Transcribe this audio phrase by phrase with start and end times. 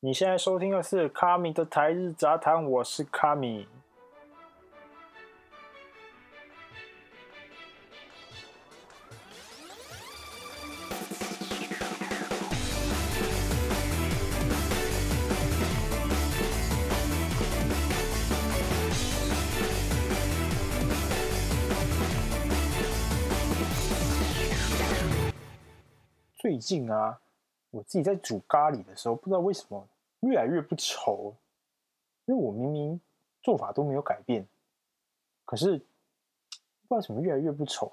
[0.00, 3.66] 你现在收听的是卡米的台日杂谈，我是卡米。
[26.36, 27.18] 最近啊。
[27.70, 29.86] 我自己在煮咖喱的时候，不知道为什么
[30.20, 31.34] 越来越不稠，
[32.24, 33.00] 因为我明明
[33.42, 34.46] 做法都没有改变，
[35.44, 37.92] 可是不知道什么越来越不稠。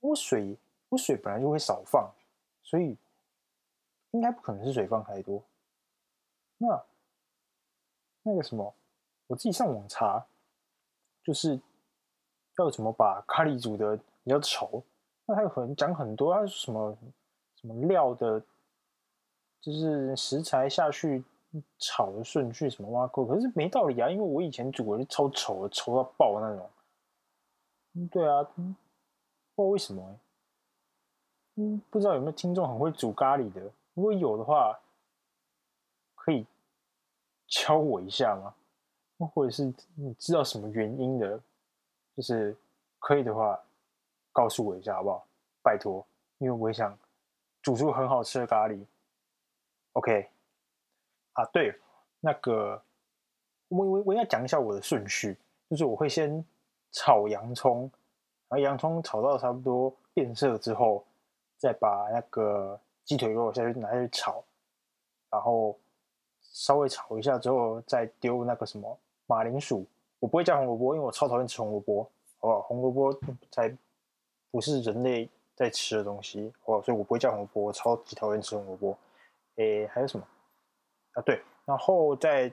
[0.00, 0.56] 我水
[0.88, 2.12] 我水本来就会少放，
[2.62, 2.96] 所以
[4.10, 5.42] 应该不可能是水放太多。
[6.58, 6.84] 那
[8.22, 8.74] 那个什么，
[9.28, 10.26] 我自己上网查，
[11.22, 11.60] 就是
[12.58, 14.82] 要怎么把咖喱煮得比较稠。
[15.26, 16.98] 那他有可能讲很多，他什么？
[17.60, 18.42] 什么料的，
[19.60, 21.22] 就是食材下去
[21.78, 24.08] 炒的顺序什么挖沟，可是没道理啊！
[24.08, 28.08] 因为我以前煮过就超稠的，稠到爆那种。
[28.10, 28.74] 对啊，不知
[29.56, 30.18] 道为什么。
[31.56, 33.60] 嗯，不知道有没有听众很会煮咖喱的？
[33.92, 34.80] 如果有的话，
[36.14, 36.46] 可以
[37.46, 38.54] 教我一下吗？
[39.34, 41.38] 或者是你知道什么原因的？
[42.16, 42.56] 就是
[42.98, 43.60] 可以的话，
[44.32, 45.26] 告诉我一下好不好？
[45.62, 46.06] 拜托，
[46.38, 46.98] 因为我也想。
[47.62, 48.82] 煮出很好吃的咖喱
[49.92, 50.28] ，OK，
[51.34, 51.78] 啊，对，
[52.20, 52.82] 那个
[53.68, 55.36] 我我我要讲一下我的顺序，
[55.68, 56.42] 就是我会先
[56.92, 57.82] 炒洋葱，
[58.48, 61.04] 然后洋葱炒到差不多变色之后，
[61.58, 64.42] 再把那个鸡腿肉下去拿下去炒，
[65.30, 65.78] 然后
[66.40, 69.84] 稍微炒一下之后，再丢那个什么马铃薯，
[70.18, 72.04] 我不会加红萝卜，因为我超讨厌吃红萝卜，
[72.38, 72.62] 好不好？
[72.62, 73.20] 红萝卜
[73.50, 73.76] 才
[74.50, 75.28] 不是人类。
[75.60, 78.96] 在吃的东西哦，所以我不会叫红萝卜，我超级讨厌吃红萝卜。
[79.56, 80.26] 诶，还有什么
[81.12, 81.20] 啊？
[81.20, 82.50] 对，然后在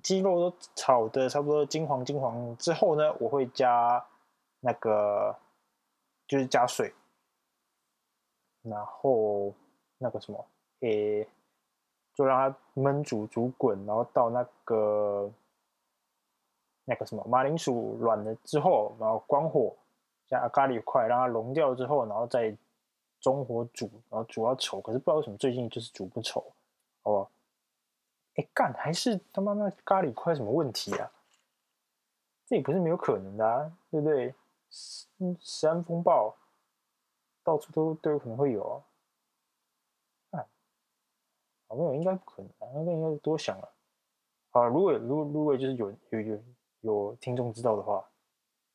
[0.00, 4.00] 鸡肉都炒的差不多金黄金黄之后呢，我会加
[4.60, 5.36] 那个
[6.28, 6.94] 就是加水，
[8.62, 9.52] 然后
[9.98, 10.46] 那个什么，
[10.82, 11.26] 诶，
[12.14, 15.28] 就让它焖煮煮滚，然后到那个
[16.84, 19.74] 那个什么马铃薯软了之后，然后关火。
[20.40, 22.56] 加咖喱块，让它融掉之后，然后再
[23.20, 24.80] 中火煮，然后煮到稠。
[24.80, 26.42] 可是不知道为什么最近就是煮不稠，
[27.02, 27.30] 好吧？
[28.36, 31.12] 哎干，还是他妈那咖喱块什么问题啊？
[32.46, 34.34] 这也不是没有可能的啊，对不对？
[35.18, 36.34] 嗯，食安风暴
[37.44, 38.62] 到处都都有可能会有
[40.30, 40.40] 啊。
[41.68, 43.70] 啊，没有应该不可能啊，那应该是多想了。
[44.52, 46.42] 啊，如果如果如果就是有有有
[46.80, 48.02] 有听众知道的话，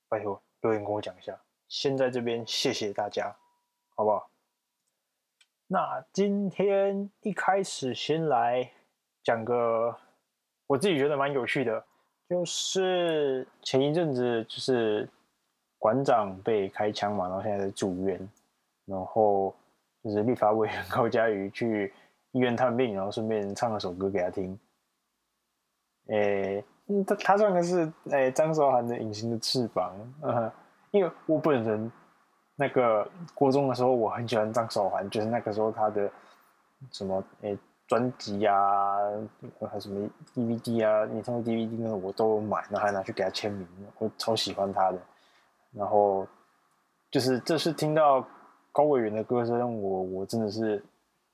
[0.08, 1.40] 拜托留言跟我讲一下。
[1.68, 3.36] 先在这边谢谢大家，
[3.96, 4.30] 好不好？
[5.68, 8.72] 那今天一开始先来
[9.22, 9.94] 讲个
[10.66, 11.86] 我自己觉得蛮有趣的，
[12.30, 15.10] 就是前一阵子就是
[15.78, 18.18] 馆长被开枪嘛，然后现在在住院，
[18.86, 19.54] 然后
[20.04, 21.94] 就是立法委员高嘉瑜去
[22.32, 24.58] 医院探病，然后顺便唱了首歌给他听。
[26.08, 26.64] 诶，
[27.06, 29.94] 他他唱的是诶张韶涵的《隐形的翅膀》。
[30.92, 31.92] 因为我本人
[32.56, 36.10] 那个国中的时候，我很喜欢张韶涵，就是那个时候他的
[36.92, 38.98] 什么诶专辑啊，
[39.62, 43.68] 还有什么 DVD 啊，演唱会 DVD 那个我都买，然后还拿去给他签名，
[44.00, 45.00] 我超喜欢他的。
[45.72, 46.28] 然后
[47.12, 48.26] 就是这次听到
[48.72, 50.84] 高委员的歌声，我我真的是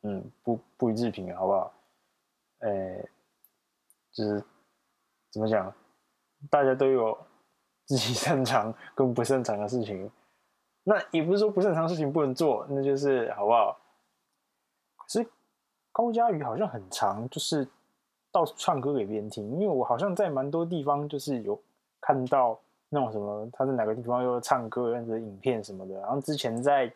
[0.02, 1.74] 嗯不不予置评，好不好？
[2.60, 3.10] 诶，
[4.12, 4.44] 就是
[5.32, 5.74] 怎么讲，
[6.50, 7.18] 大家都有。
[7.86, 10.10] 自己擅长跟不擅长的事情，
[10.84, 13.78] 那也不是说不擅长的事情不能做，那就是好不好？
[14.98, 15.28] 可是
[15.92, 17.68] 高嘉瑜好像很常，就是
[18.32, 21.60] 到处唱歌给别人听，因为我好像在蛮多地方就是有
[22.00, 22.58] 看到
[22.90, 26.92] 那种什么他在哪个地方又唱歌样子影片什么的，然后之前在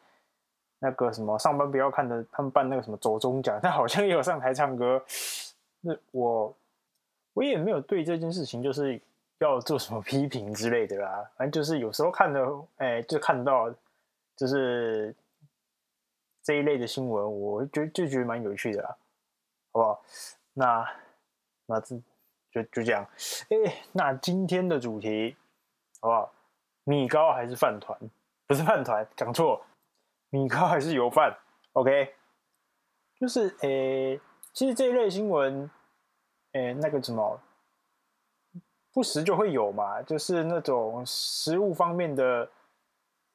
[0.80, 5.04] 那个什么上班不要看的，他们办那个什么走钟奖，他好像也有上台唱歌。
[5.82, 6.56] 那我
[7.34, 9.02] 我也没有对这件事情就是。
[9.40, 12.44] 要做什么批评之类的啦，反正就是有时候看的，
[12.78, 13.72] 哎、就看到
[14.36, 15.16] 就是
[16.42, 18.98] 这一类的新闻，我就就觉得蛮有趣的啦，
[19.72, 20.04] 好不好？
[20.54, 20.90] 那
[21.68, 21.96] 那这
[22.52, 23.08] 就就这样，
[23.50, 25.38] 哎、那今天的主题
[26.02, 26.34] 好不好？
[26.84, 27.96] 米糕还是饭团？
[28.48, 29.64] 不是饭团，讲错，
[30.30, 31.38] 米糕还是油饭
[31.74, 32.16] ？OK，
[33.20, 34.20] 就是哎、
[34.52, 35.70] 其实这一类新闻，
[36.54, 37.40] 哎、那个什么。
[38.94, 42.50] 不时就会有嘛，就是那种食物方面的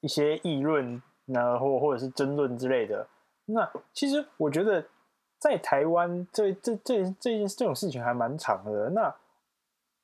[0.01, 3.07] 一些议论，然后或者是争论之类的。
[3.45, 4.85] 那其实我觉得，
[5.39, 9.15] 在台湾这这这这件这种事情还蛮长的，那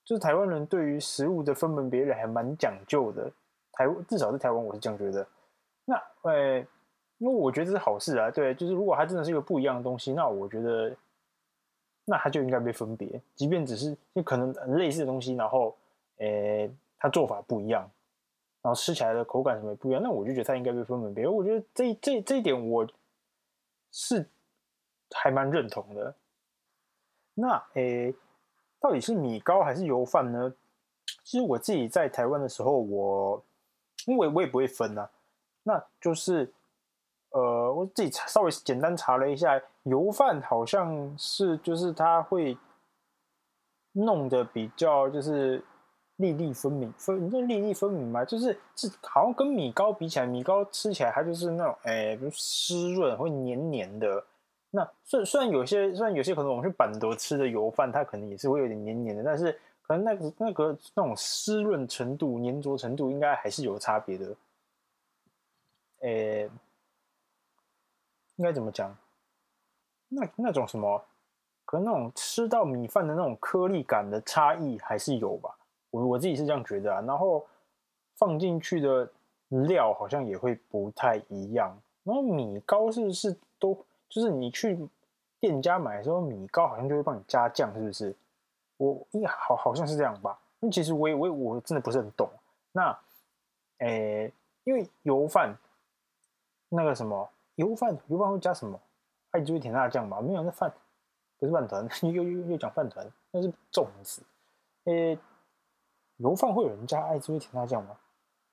[0.04, 3.30] 就是台湾人对于食物的分门别类还蛮讲究的。
[3.72, 5.26] 台至少在台湾我是这样觉得。
[5.84, 6.58] 那呃，
[7.18, 10.94] 因为我觉得这是好事啊，对，就是如果它真的是一个不一样的东西，那我觉得
[12.08, 15.76] 那它就应该被分别，即便只是就可能类似的东西，然后
[16.16, 16.68] 呃，
[16.98, 17.82] 它做法不一样，
[18.62, 21.28] 然后吃起来的口感什么也不一样，那我就觉得它应该被分门别。
[21.28, 22.86] 我觉得这这这一点我
[23.92, 24.26] 是。
[25.14, 26.14] 还蛮认同的。
[27.32, 28.14] 那诶、
[28.78, 30.54] 到底是米糕还是油饭呢？
[31.24, 33.42] 其实我自己在台湾的时候，我
[34.04, 35.10] 因为我也不会分呐、啊。
[35.62, 36.52] 那就是
[37.72, 42.56] 我自己稍微简单查了一下，油饭好像是就是它会
[43.92, 45.62] 弄得比较就是
[46.16, 54.24] 粒粒分明，分那粒粒分明嘛，就是是好像跟米糕比起来，米糕吃起来它就是那种诶、欸，比如湿润会黏黏的。
[54.70, 59.50] 那虽虽然有些虽然有些可能我们去板德吃的油饭，它可能也是会有点黏黏的，但是
[59.80, 64.36] 可能那个那个那种湿润程度、粘着程度应该还是有差别的。
[66.00, 66.50] 诶、
[68.38, 68.96] 应该怎么讲？
[70.08, 71.04] 那那种什么，
[71.64, 75.54] 可能那种吃到米饭的那种颗粒感的差异还是有吧。
[75.90, 77.00] 我我自己是这样觉得啊。
[77.02, 77.46] 然后
[78.16, 79.10] 放进去的
[79.48, 81.76] 料好像也会不太一样。
[82.04, 83.76] 然后米糕是不是都？
[84.08, 84.78] 就是你去
[85.38, 88.16] 店家买的时候，米糕好像就会帮你加酱，是不是？
[88.78, 90.38] 我一好好像是这样吧。
[90.60, 92.30] 那其实我也我也我真的不是很懂。
[92.72, 92.98] 那，
[93.80, 94.32] 诶、
[94.64, 95.54] 因为油饭
[96.70, 98.80] 那个什么油饭油饭会加什么？
[99.32, 100.20] 爱之味甜辣酱吧？
[100.20, 100.72] 没有，那饭
[101.38, 104.22] 不是饭团， 又又又讲饭团，那是粽子。
[104.84, 105.18] 诶、
[106.16, 107.98] 油饭会有人加爱之味甜辣酱吗？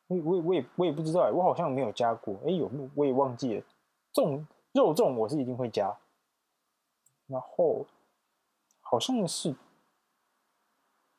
[0.07, 2.33] 我我我也我也不知道哎，我好像没有加过。
[2.43, 3.63] 哎、欸，有我也忘记了
[4.13, 4.45] 粽。
[4.73, 5.95] 肉粽我是一定会加，
[7.27, 7.85] 然后
[8.81, 9.55] 好像是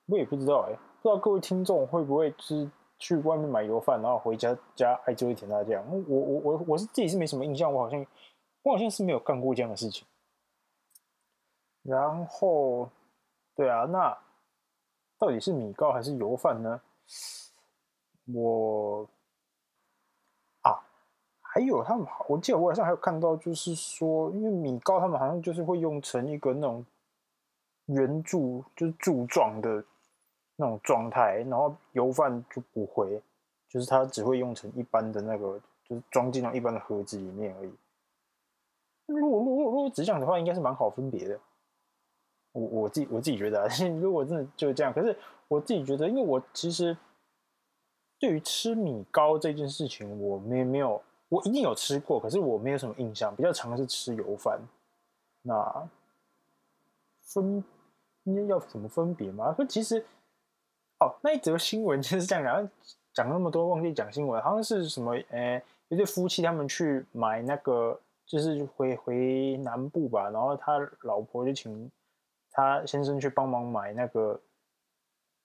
[0.06, 5.84] 我也不知道哎、不知道各位听众会不会是去外面买油饭，然后回家加艾灸一甜辣酱？
[6.08, 8.06] 我我我我是自己是没什么印象，我好像
[8.62, 10.06] 我好像是没有干过这样的事情。
[11.82, 12.90] 然后，
[13.54, 14.16] 对啊，那
[15.19, 16.81] 到底是米糕还是油饭呢？
[18.34, 19.08] 我
[20.62, 20.82] 啊。
[21.40, 26.84] 还有他们好，我记得我好像还有看到，就是说，因为米糕他们好像就是会用成一个那种
[27.87, 29.82] 圆柱，就是柱状的
[30.56, 33.23] 那种状态，然后油饭就不会，
[33.69, 37.73] 就是它只会用成一般的那个，就是装进到一般的盒子里面而已。
[39.06, 41.38] 如果如果如果只这样的话，应该是蛮好分别的。
[42.53, 43.69] 我我自己我自己觉得啊，
[44.00, 45.17] 如果真的就是这样，可是
[45.49, 46.97] 我自己觉得，因为我其实
[48.19, 51.03] 对于吃米糕这件事情，我没没有。
[51.29, 53.35] 我一定有吃过，可是我没有什么印象。
[53.35, 54.61] 比较常是吃油饭。
[55.43, 55.88] 那
[57.20, 57.64] 分
[58.23, 59.53] 应该要怎么分别吗？
[59.53, 60.06] 可其实
[60.98, 62.70] 哦，那一则新闻就是这样讲，
[63.12, 65.12] 讲那么多忘记讲新闻，好像是什么？
[65.31, 71.90] 诶，一对夫妻他们去买那个，就是回回南部吧，然后他老婆就请
[72.50, 74.40] 他先生去帮忙买那个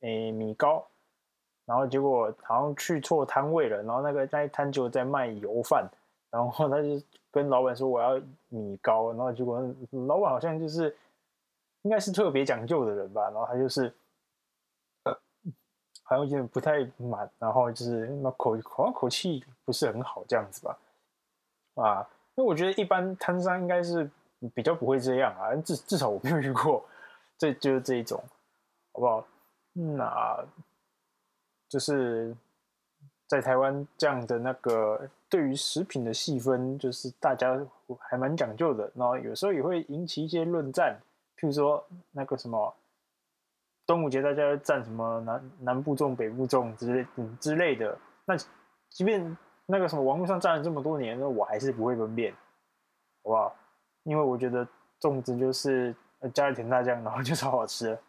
[0.02, 0.86] 诶米糕。
[1.64, 5.88] 然后结果好像去错摊位了，然后那个那一摊就在卖油饭，
[6.30, 8.20] 然后他就跟老板说我要
[8.50, 9.62] 米糕，然后结果
[10.08, 10.94] 老板好像就是
[11.84, 13.94] 应该是特别讲究的人吧，然后他就是
[16.12, 20.78] 好像有点不太满，然后就是那口好像口气不是很好这样子吧，
[21.76, 24.10] 啊，那我觉得一般摊商应该是
[24.54, 26.84] 比较不会这样啊，至至少我没有遇过，
[27.38, 28.22] 这就是这一种，
[28.94, 29.26] 好不好？
[29.74, 30.46] 那。
[31.72, 32.36] 就是
[33.30, 37.58] 在台湾这样的那个对于食品的细分，就是大家
[37.98, 38.92] 还蛮讲究的。
[38.94, 41.00] 然后有时候也会引起一些论战，
[41.38, 42.76] 譬如说那个什么
[43.92, 47.98] 端午节，大家要战什么南南部粽、北部粽之类嗯之类的。
[48.24, 48.38] 那
[48.88, 52.32] 即便那个什么网络上战了这么多年，那我还是不会分辨，
[53.22, 53.54] 好不好？
[54.04, 54.66] 因为我觉得
[55.02, 55.94] 粽子就是
[56.34, 58.00] 加了甜辣酱，然后就超好吃。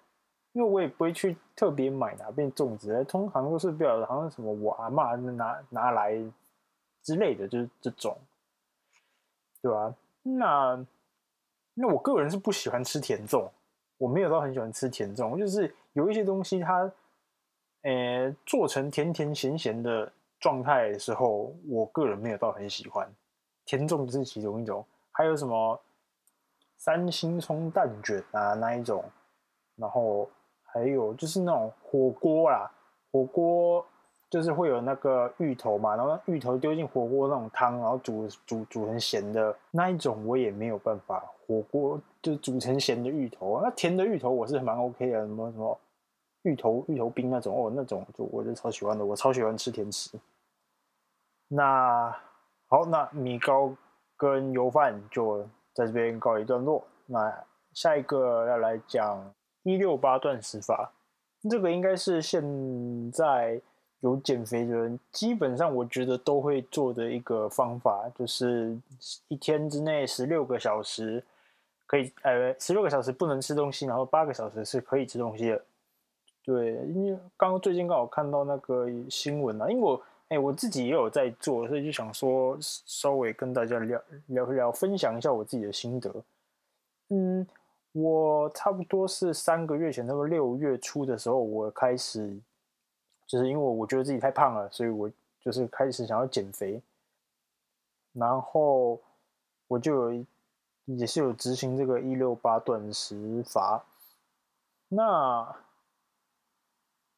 [0.52, 6.14] 因为我也不会去特别买哪边粽子，通常都是比较好像什么我阿嬷拿拿来
[7.02, 8.16] 之类的，就是这种，
[9.60, 9.92] 对吧？
[10.22, 10.86] 那
[11.74, 13.48] 那我个人是不喜欢吃甜粽，
[14.02, 16.92] 我没有到很喜欢吃甜粽，就是有一些东西它，
[17.82, 23.08] 呃，做成甜甜咸咸的状态的时候，我个人没有到很喜欢。
[23.64, 25.80] 甜粽是其中一种，还有什么
[26.76, 29.04] 三星葱蛋卷啊那一种，
[29.76, 30.28] 然后。
[30.74, 32.72] 还有就是那种火锅啦，
[33.10, 33.86] 火锅
[34.32, 41.22] 就是会有那个芋头嘛，然后芋头丢进火锅那种汤，然后煮煮煮成咸的那一种，我也没有办法。
[41.46, 45.78] 火锅就煮成咸的芋头，那甜的芋头我是蛮 OK 的，什么什么
[46.44, 50.18] 芋头芋头冰那种哦，那种就我就超喜欢的，我超喜欢吃甜食。
[51.48, 52.10] 那
[52.68, 53.70] 好，那米糕
[54.16, 55.42] 跟油饭就
[55.74, 56.82] 在这边告一段落。
[57.04, 57.30] 那
[57.74, 59.22] 下一个要来讲
[59.62, 60.90] 一六八断食法，
[61.50, 62.42] 这个应该是现
[63.12, 63.60] 在。
[64.02, 68.76] 有减肥的人，基本上我觉得都会做的一个方法，就是
[69.28, 71.22] 一天之内十六个小时
[71.86, 75.62] 可以，呃，十六个小时不能吃东西，然后八个小时是可以吃东西的。
[76.44, 86.12] 对，因为刚刚最近刚好看到那个新闻啊，因为我，哎，我自己也有在做，所以就想说稍微跟大家聊聊一聊，分享一下我自己的心得。
[87.10, 87.46] 嗯，
[87.92, 92.36] 我差不多是三个月前，那个六月初的时候，我开始。
[93.32, 95.10] 就是因为我觉得自己太胖了，所以我
[95.40, 96.82] 就是开始想要减肥，
[98.12, 99.00] 然后
[99.68, 100.24] 我就有
[100.84, 103.86] 也是有执行这个一六八断食法，
[104.88, 105.56] 那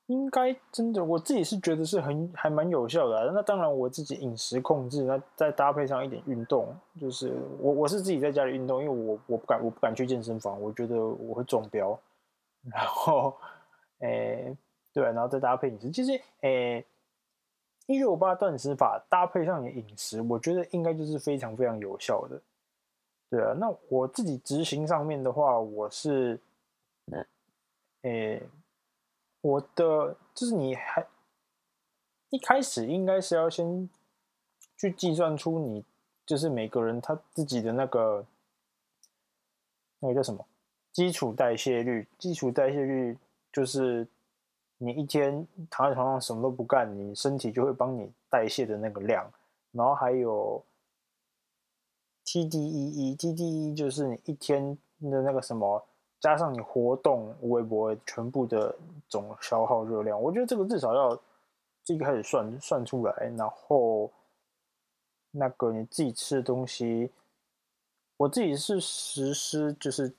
[0.06, 3.32] 应该真的我自己是觉得是很还蛮有效的。
[3.32, 11.98] 那当然我自己饮食控制，那再搭配上一点运动，就是我我是自己在家里运动，因为我我不敢我不敢去健身房，我觉得我会中标，
[12.70, 13.36] 然后
[13.98, 14.56] 诶。
[14.94, 16.86] 对，然后再搭配饮食，其实，诶，
[17.86, 22.40] 一六八断食法搭配上你的饮食，我觉得应该就是非常非常有效的。
[23.28, 26.38] 对啊，那我自己执行上面的话，我是，
[28.02, 28.40] 诶，
[29.40, 31.04] 我的就是你还
[32.30, 33.90] 一开始应该是要先
[34.78, 35.84] 去计算出你
[36.24, 38.24] 就是每个人他自己的那个
[39.98, 40.46] 那个叫什么
[40.92, 43.18] 基础代谢率，基础代谢率
[43.52, 44.06] 就是。
[44.84, 49.30] 你一天躺在床上什么都不干，你身体就会帮你代谢的那个量，
[49.72, 50.62] 然后还有
[52.26, 55.84] TDEE，TDEE 就是你一天的那个什么，
[56.20, 58.76] 加上你活动微博全部的
[59.08, 61.16] 总消耗热量，我觉得这个至少要
[61.82, 64.10] 自己开始算算出来，然后
[65.30, 67.10] 那个你自己吃的东西，
[68.16, 70.14] 我自己是实施就是。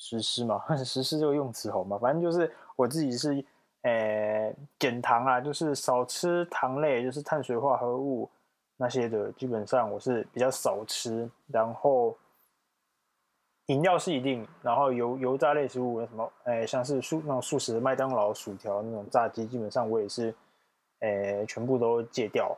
[0.00, 1.98] 实施嘛， 实施这个用词好吗？
[1.98, 3.44] 反正就是我自己是，
[3.82, 8.30] 诶、减糖啊，就是少吃糖类，就是碳水化合物
[8.76, 11.28] 那些的，基本上我是比较少吃。
[11.48, 12.16] 然后
[13.66, 20.32] 饮料是一定，然后油油炸类食物什么，诶、像是素那种素食麦当劳薯条那种炸鸡，基本上我也是，
[21.00, 22.56] 诶、全部都戒掉。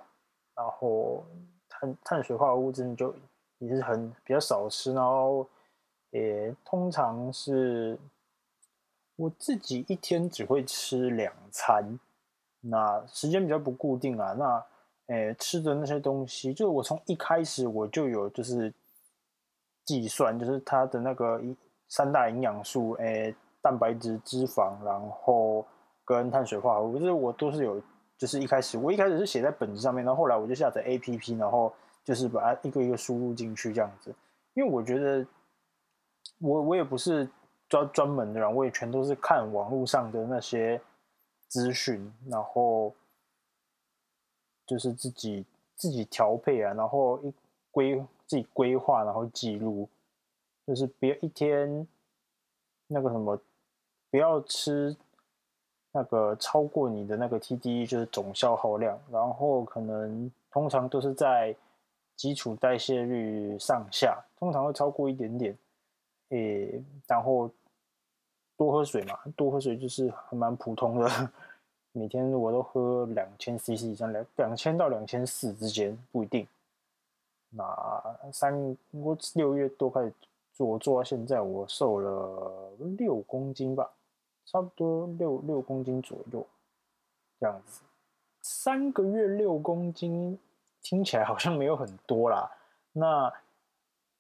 [0.55, 1.25] 然后
[1.67, 3.15] 碳碳水化合物真的就
[3.57, 5.49] 也是很比较少吃，然后。
[6.13, 7.97] 也通常是
[9.21, 11.99] 我自己一天只会吃两餐，
[12.61, 14.33] 那时间比较不固定啊。
[14.33, 14.65] 那
[15.09, 18.73] 诶吃的那些东西，就我从一开始我就有就是
[19.85, 21.55] 计算，就是它的那个一
[21.89, 25.67] 三大营养素，诶蛋白质、脂肪，然后
[26.03, 27.79] 跟碳水化合物，就是我都是有，
[28.17, 31.71] 就是一开始我一开始是写在本子上面，然后后来我就下载 APP，然后
[32.03, 34.15] 就是把它一个一个输入进去这样子，
[34.55, 35.27] 因为我觉得。
[36.39, 37.29] 我我也不是
[37.71, 40.79] 专专门的人，我也全都是看网络上的那些
[41.47, 42.93] 资讯，然后
[44.67, 45.47] 就是自己
[45.77, 47.33] 自己调配啊，然后一
[47.71, 49.89] 规自己规划，然后记录，
[50.67, 51.87] 就是别一天
[52.89, 53.41] 那个什么，
[54.11, 54.97] 不要吃
[55.93, 61.55] 那个超过你的那个 TDE，就是总消耗量，然后可能通常都是在
[62.17, 65.57] 基础代谢率上下，通常会超过一点点。
[66.31, 67.51] 诶、然后
[68.61, 71.31] 多喝水嘛，多喝水就是还蛮普通的。
[71.93, 76.47] 每天我都喝两千 CC 以上，两两千到两千四之间不一定。
[77.49, 77.65] 那
[78.31, 80.13] 三我六月多开始
[80.53, 83.91] 做，做到现在我瘦了六公斤吧，
[84.45, 86.47] 差不多六六公斤左右
[87.41, 87.81] 这样子。
[88.43, 90.39] 三个月六公斤
[90.83, 92.51] 听起来好像没有很多啦，
[92.93, 93.33] 那。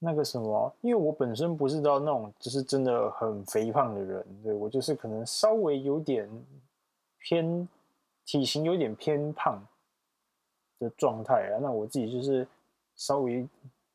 [0.02, 6.26] 那个什么，因为我本身不是到那种就是真的很肥胖的人，对，我就是可能稍微有点
[7.18, 7.68] 偏
[8.24, 9.62] 体型有点偏胖
[10.78, 11.58] 的状态啊。
[11.60, 12.48] 那我自己就是
[12.96, 13.46] 稍微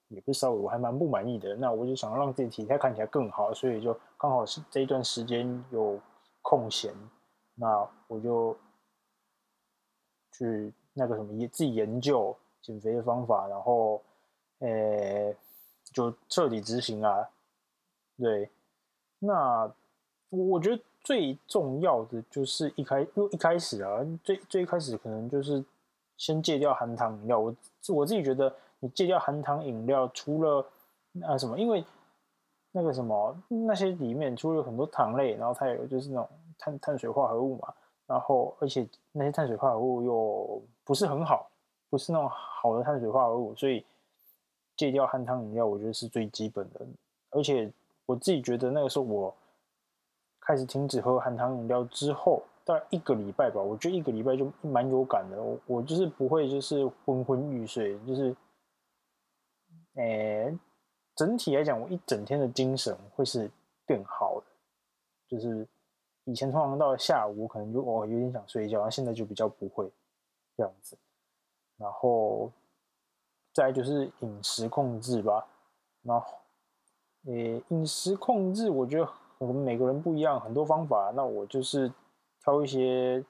[0.10, 1.56] 也不是稍微，我还蛮不满意的。
[1.56, 6.00] 那我就想让自己体态看起来更好，所以就刚好是这一段时间有
[6.44, 6.94] 空闲，
[7.56, 8.56] 那我就
[10.34, 14.00] 去那个什么也自己研究减肥的方法，然后
[14.60, 15.36] 诶。
[15.92, 17.30] 就彻底执行啊，
[18.18, 18.50] 对，
[19.20, 19.72] 那
[20.30, 25.64] 我觉得最重要的就是一开，因为一开始啊，最最一开始可能就是
[26.18, 27.40] 先戒掉含糖饮料。
[27.40, 27.56] 我
[27.90, 30.66] 我自己觉得，你戒掉含糖饮料，除了
[31.24, 31.84] 啊什么，因为
[32.72, 37.74] 那个什么那些里面除了有很多糖类，然后它有就是那种碳碳水化合物嘛，
[38.08, 41.50] 然后而且那些碳水化合物又不是很好，
[41.90, 43.86] 不是那种好的碳水化合物，所以
[44.76, 46.86] 戒掉含糖饮料，我觉得是最基本的。
[47.30, 47.72] 而且
[48.06, 49.36] 我自己觉得那个时候我。
[50.48, 55.42] 开始停止喝含糖饮料之后，大概一个礼拜吧，我觉得一个礼拜就蛮有感的。
[55.42, 58.36] 我我就是不会就是昏昏欲睡，就是，
[59.96, 60.56] 诶、
[61.16, 63.50] 整体来讲，我一整天的精神会是
[63.88, 64.46] 变好的。
[65.28, 65.68] 就是
[66.26, 69.92] 以前通常到下午，我可能就哦有点想睡觉，然后现在就比较不会
[70.56, 70.96] 这样子。
[71.76, 72.52] 然后
[73.56, 75.48] 再就是饮食控制吧，
[76.04, 76.28] 然后，
[77.26, 79.10] 诶、饮食控制，我觉得。
[79.38, 81.12] 我们每个人不一样，很多方法。
[81.14, 81.92] 那我就是
[82.42, 83.22] 挑一些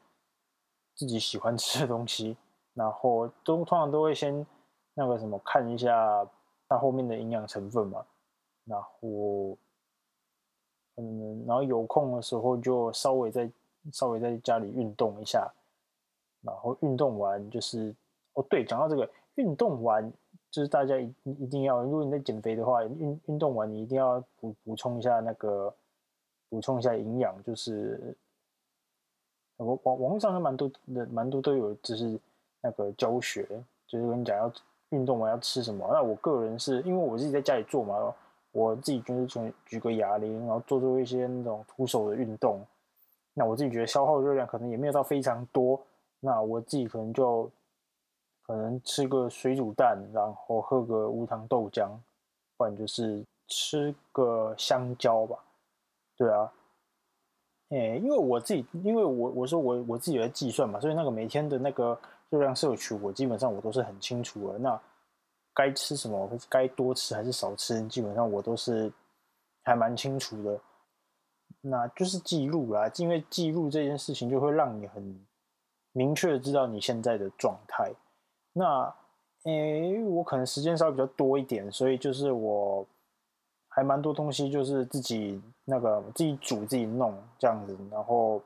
[0.93, 2.37] 自己喜欢吃的东西，
[2.75, 4.45] 然后都通常都会先
[4.93, 6.23] 那个什么看一下
[6.69, 8.05] 它后面的营养成分嘛。
[8.65, 9.57] 然后，
[10.97, 13.51] 嗯，然后有空的时候就稍微在
[13.91, 15.51] 稍微在家里运动一下。
[16.41, 17.93] 然后运动完就是
[18.33, 20.11] 哦，对，讲到这个运动完。
[20.51, 25.73] 就是大家一一定要，如果你在减肥的话，运运动完你一定要补补充一下那个。
[26.47, 28.15] 补充一下营养，就是
[29.57, 32.17] 网网网络上都蛮多的，蛮多都有，就是
[32.61, 33.45] 那个教学，
[33.87, 34.49] 就是跟你讲要
[34.89, 35.85] 运动完要吃什么。
[35.91, 38.13] 那我个人是因为我自己在家里做嘛，
[38.51, 42.63] 我自己就是从举个哑铃，然后做做一些那种徒手的运动。
[43.33, 45.81] 那我自己觉得消耗热量可能也没有到非常多。
[46.21, 47.49] 那我自己可能就
[48.45, 51.89] 可能吃个水煮蛋，然后喝个无糖豆浆，
[52.57, 55.37] 不然就是吃个香蕉吧。
[56.15, 56.51] 对啊，
[57.69, 61.99] 诶，因为我自己，因为我我说我我自己在计算嘛，所以那个每天的那个
[62.29, 64.59] 热量摄取，我基本上我都是很清楚的。
[64.59, 64.79] 那
[65.53, 68.91] 该吃什么，该多吃还是少吃，基本上我都是
[69.63, 70.59] 还蛮清楚的。
[71.61, 75.25] 那就是记录啦，因为记录这件事情就会让你很
[75.93, 77.91] 明确的知道你现在的状态。
[78.55, 78.93] 那
[79.43, 82.85] 诶，我可能时间稍微比较多一点，所以就是我。
[83.67, 88.41] 还蛮多东西，就是自己那个自己煮自己弄这样子，然后，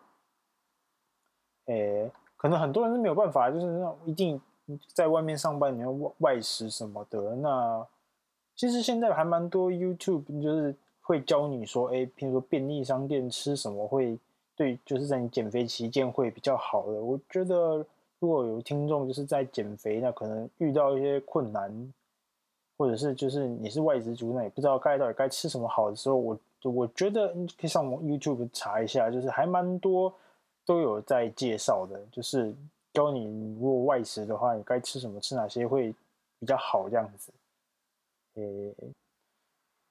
[1.66, 4.42] 诶，可能很多人是没有办法，就是那种一定
[4.92, 7.36] 在外面上班，你要外外食什么的。
[7.36, 7.86] 那
[8.56, 14.18] 其实现在还蛮多 YouTube 就是会教你说，诶，譬如说便利商店吃什么会
[14.56, 16.94] 对，就是在你减肥期间会比较好的。
[16.94, 17.86] 我觉得
[18.20, 21.94] 如果有听众就是在减肥，那可能遇到一些困难。
[22.78, 30.16] 或者是就是你是外食族，那也不知道该到底该吃什么好的时候，我我觉得你可以上 YouTube 查一下，就是还蛮多
[30.66, 32.56] 都有在介绍的，就是
[32.94, 35.94] 教你如果外食的话，你该吃什么，吃哪些会
[36.40, 37.34] 比较好这样子。
[38.36, 38.74] 诶，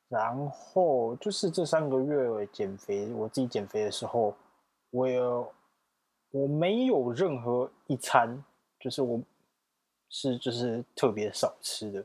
[0.09, 4.35] 然后就是这三个月减肥，我自己减肥的时候，
[4.93, 5.47] 我有
[6.31, 8.45] 我没有任何一餐
[8.79, 9.21] 就是我
[10.09, 12.05] 是就是特别少吃的。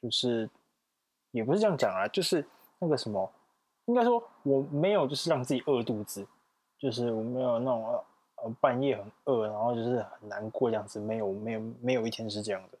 [0.00, 0.50] 就是
[1.30, 2.44] 也不是这样讲啊，就是
[2.78, 3.32] 那个什么，
[3.86, 6.26] 应该说我没有就是让自己饿肚子，
[6.78, 8.04] 就是我没有那种
[8.36, 12.78] 呃半夜很饿，然后就是很难过这样子，没有没有没有一天是这样的，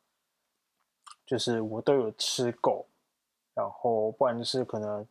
[1.24, 2.84] 就是我都有吃够，
[3.54, 5.06] 然后不然就是可能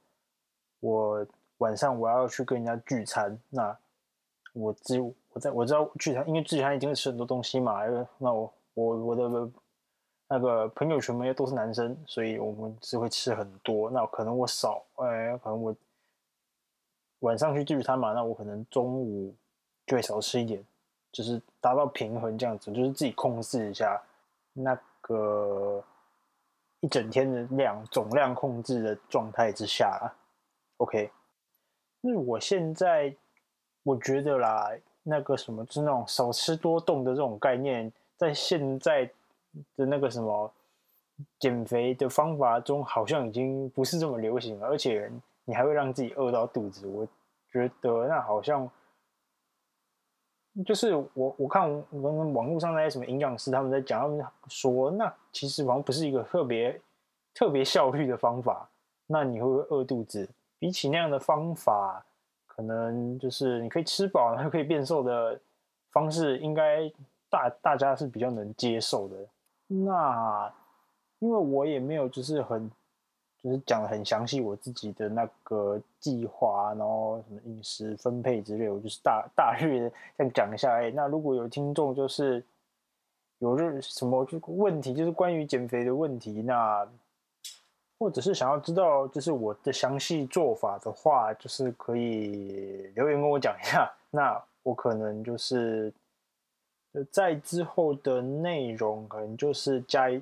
[0.80, 1.26] 我
[1.58, 3.76] 晚上我要去跟人家聚餐，那
[4.54, 7.82] 我只有我在我知道聚餐，因为聚餐一定会吃很多东西嘛，
[8.18, 9.52] 那我我我的。
[10.30, 13.92] 那个朋友圈没有都是男生，所以我们只会吃很多。
[13.92, 15.76] 那可能我少，哎，可能我
[17.20, 19.36] 晚上去聚餐嘛，那我可能中午
[19.86, 20.66] 就会少吃一点，
[21.12, 24.02] 就是达到平衡这样子，就是自己控制一下
[24.54, 25.84] 那个
[26.80, 30.12] 一整天的量总量控制的状态之下
[30.78, 31.12] ，OK。
[32.02, 33.16] 那我现在
[33.84, 34.72] 我觉得啦，
[35.04, 39.10] 那个什么，就是那种少吃多动的这种概念，在现在。
[39.76, 40.52] 的那个什么
[41.38, 45.12] 减肥的方法中，好像已经不是这么流行了，而且
[45.46, 46.88] 你还会让自己饿到肚子。
[46.88, 47.08] 我
[47.52, 48.68] 觉得那好像
[50.66, 56.82] 就是我我看我们网络上那些什么营养师他们在讲，他们说那其实好像不是一个特别
[57.36, 58.68] 特别效率的方法。
[59.06, 60.28] 那你会不会饿肚子？
[60.58, 62.04] 比起那样的方法，
[62.56, 65.40] 可能就是你可以吃饱，然后可以变瘦的
[65.92, 66.92] 方式，应该
[67.30, 69.16] 大大家是比较能接受的。
[69.68, 70.54] 那
[71.20, 72.70] 因为我也没有就是很
[73.42, 80.74] 就是讲的很详细，我自己的那个计划，然后什么饮食分配之类，我就是大大略这样讲一下。
[80.74, 82.44] 哎，那如果有听众就是
[83.40, 86.88] 有任什么问题，就是关于减肥的问题，那
[88.04, 93.90] 或者是想要知道就是我的详细做法的话，就是可以留言跟我讲一下。
[94.12, 95.94] 那我可能就是
[97.10, 100.22] 在之后的内容，可能就是加一。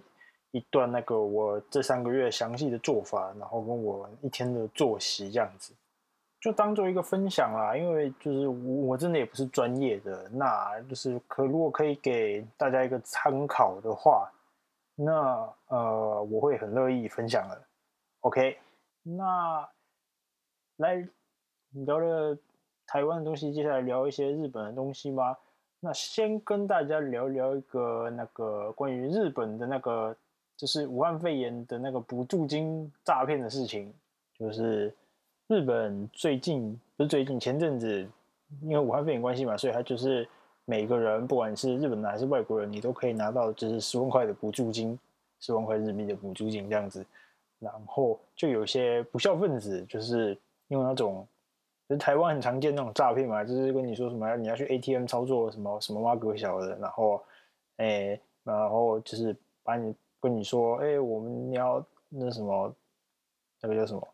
[0.53, 5.73] 一段那个我这三个月详细的做法，然后跟我一天的作息这样子，
[6.41, 7.73] 就当做一个分享啦。
[7.73, 14.29] 因为就是我真的也不是专业的，那就是可如果可以给大家一个参考的话，
[14.93, 17.61] 那呃我会很乐意分享的。
[18.21, 18.57] OK，
[19.03, 19.69] 那
[20.77, 21.07] 来
[21.71, 22.37] 聊了
[22.87, 25.37] 台湾的东西，接下来聊一些日本的东西吧。
[25.79, 30.15] 那先跟大家聊聊一个那个关于日本的那个。
[30.57, 33.91] 就是武汉肺炎的那个补助金诈骗的事情，
[34.37, 34.93] 就是
[35.47, 38.07] 日本最近不是最近前阵子，
[38.61, 40.27] 因为武汉肺炎关系嘛，所以他就是
[40.65, 44.99] 每个人不管是日本人还是外国人，你都可以拿到就是十万块的补助金，
[45.39, 47.03] 十万块日币的补助金这样子。
[47.61, 51.25] 然后就有些不孝分子，就是用那种，
[51.87, 57.23] 就是台湾很常见那种诈骗嘛，就是跟你说什么你要去 ATM 操作什么什么挖格小的，然后
[57.77, 59.95] 诶，然后就是把你。
[60.23, 62.71] 跟你说，哎、我们你要那什么，
[63.59, 64.07] 那个叫什么？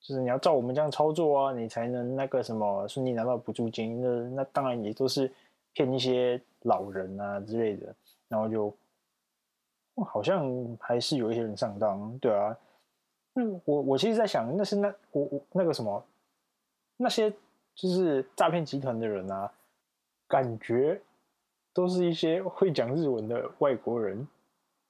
[0.00, 4.00] 就是你要照我们这样操作啊，你才能那个什么顺利拿到补助金。
[4.00, 5.32] 那那当然也都是
[5.72, 7.94] 骗一些老人啊之类的，
[8.26, 8.76] 然后就
[10.04, 12.56] 好像还是有一些人上当，对啊。
[13.34, 16.02] 嗯，我我其实在想，那是那我我那个什么，
[16.96, 17.30] 那些
[17.74, 19.52] 就是诈骗集团的人啊，
[20.26, 21.00] 感觉
[21.74, 24.26] 都是一些会讲日文的外国人。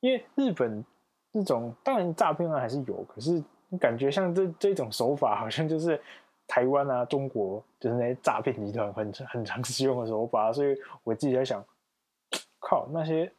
[0.01, 0.85] 因为日本
[1.33, 3.43] 这种当然诈骗案还是有，可是
[3.81, 6.01] 感觉像这这种手法，好像就是
[6.47, 11.65] 台湾啊、中国就是那些诈骗集团很很常使用的手法，所以我自己在想，
[12.61, 13.33] 靠那些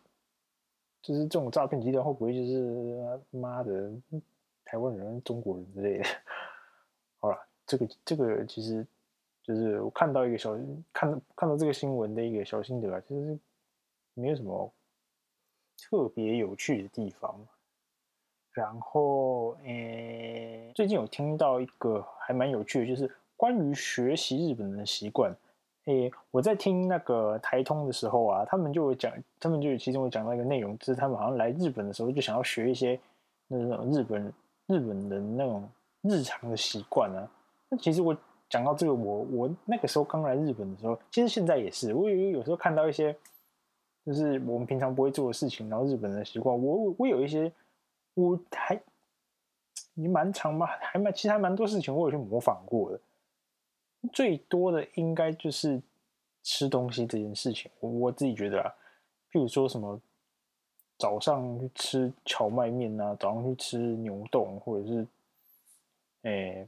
[1.01, 3.91] 就是这种诈骗集团会不会就是妈的
[4.65, 6.05] 台湾人、中国人之类的？
[7.19, 8.85] 好了，这个这个其实
[9.43, 10.57] 就是我看到一个小
[10.93, 13.37] 看看到这个新闻的一个小心得啊，其实
[14.13, 14.71] 没有什么。
[15.79, 17.39] 特别有趣的地方，
[18.51, 25.33] 然后，诶，最近有听到一个还蛮有趣的，就是关于学习日本人的习惯。
[25.87, 32.99] 诶，我在听那个台通的时候啊，他们就有讲，他们就其中有讲到一个内容，就是他们好像来日本的时候就想要学一些
[33.47, 34.33] 那种日本
[34.67, 35.67] 日本人那种
[36.01, 37.27] 日常的习惯啊。
[37.69, 38.15] 那其实我
[38.49, 43.15] 讲到这个，我我那个时候刚来日本的时候，其实现在也是，我有有时候看到一些。
[44.05, 47.51] 就是我们平常不会做的事情，然后日本人的习惯，我我有一些，
[48.13, 48.81] 我还
[49.95, 52.97] 也蛮长嘛，还蛮其实还蛮多事情我有去模仿过的。
[54.13, 55.81] 最多的应该就是
[56.43, 58.73] 吃东西这件事情，我我自己觉得啊，
[59.31, 59.99] 譬如说什么
[60.97, 65.07] 早上去吃荞麦面啊，早上去吃牛冻，或者是，
[66.23, 66.67] 哎，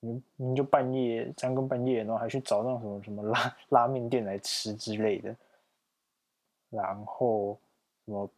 [0.00, 5.34] 你你就半夜三更半夜，然后还去找那种什么什么拉拉面店来吃之类的。
[6.68, 7.56] 然后
[8.04, 8.28] 什么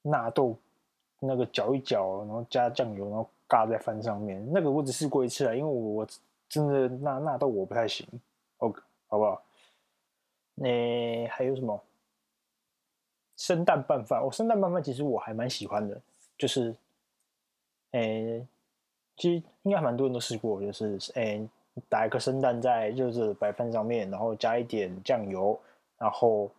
[0.00, 0.56] 纳豆，
[1.18, 4.42] 那个搅一搅，然后加酱油，然后嘎在饭上面。
[4.52, 6.06] 那个我只试过一次啊，因为我我
[6.52, 8.06] 真的那那到我不太行。
[8.58, 9.42] OK，好不好？
[10.54, 11.82] 那还有什么
[13.38, 14.20] 生蛋拌饭？
[14.20, 15.98] 哦，生蛋拌饭其实我还蛮喜欢的，
[16.36, 16.76] 就是，
[17.92, 18.46] 诶，
[19.16, 21.48] 其实应该蛮多人都试过，就是诶，
[21.88, 25.58] 打一个生蛋在热热的白饭上面，然后加一点酱油，
[25.96, 26.50] 然后。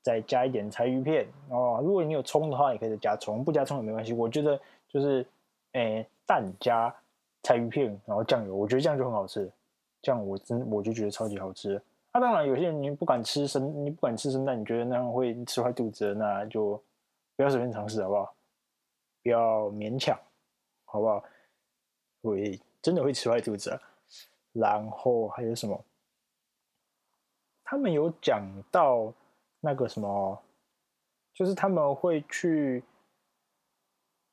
[0.00, 4.14] 再加一点柴鱼片哦，如果你有葱的话，也可以再加葱；不加葱也没关系。
[4.14, 5.26] 我觉得就是，
[5.72, 6.94] 诶，蛋加
[7.42, 9.50] 柴鱼片，然后酱油，我觉得这样就很好吃。
[10.02, 11.80] 这样我真我就觉得超级好吃。
[12.12, 16.82] 那、啊、当然，有些人你不敢吃生，你不敢吃生蛋，你觉得那样会吃坏肚子，那就
[17.36, 18.34] 不要随便尝试，好不好？
[19.22, 20.18] 不要勉强，
[20.84, 21.24] 好不好？
[22.22, 23.78] 会真的会吃坏肚子。
[24.52, 25.84] 然后还有什么？
[27.64, 29.12] 他们有讲到。
[29.60, 30.40] 那个什么，
[31.34, 32.84] 就是他们会去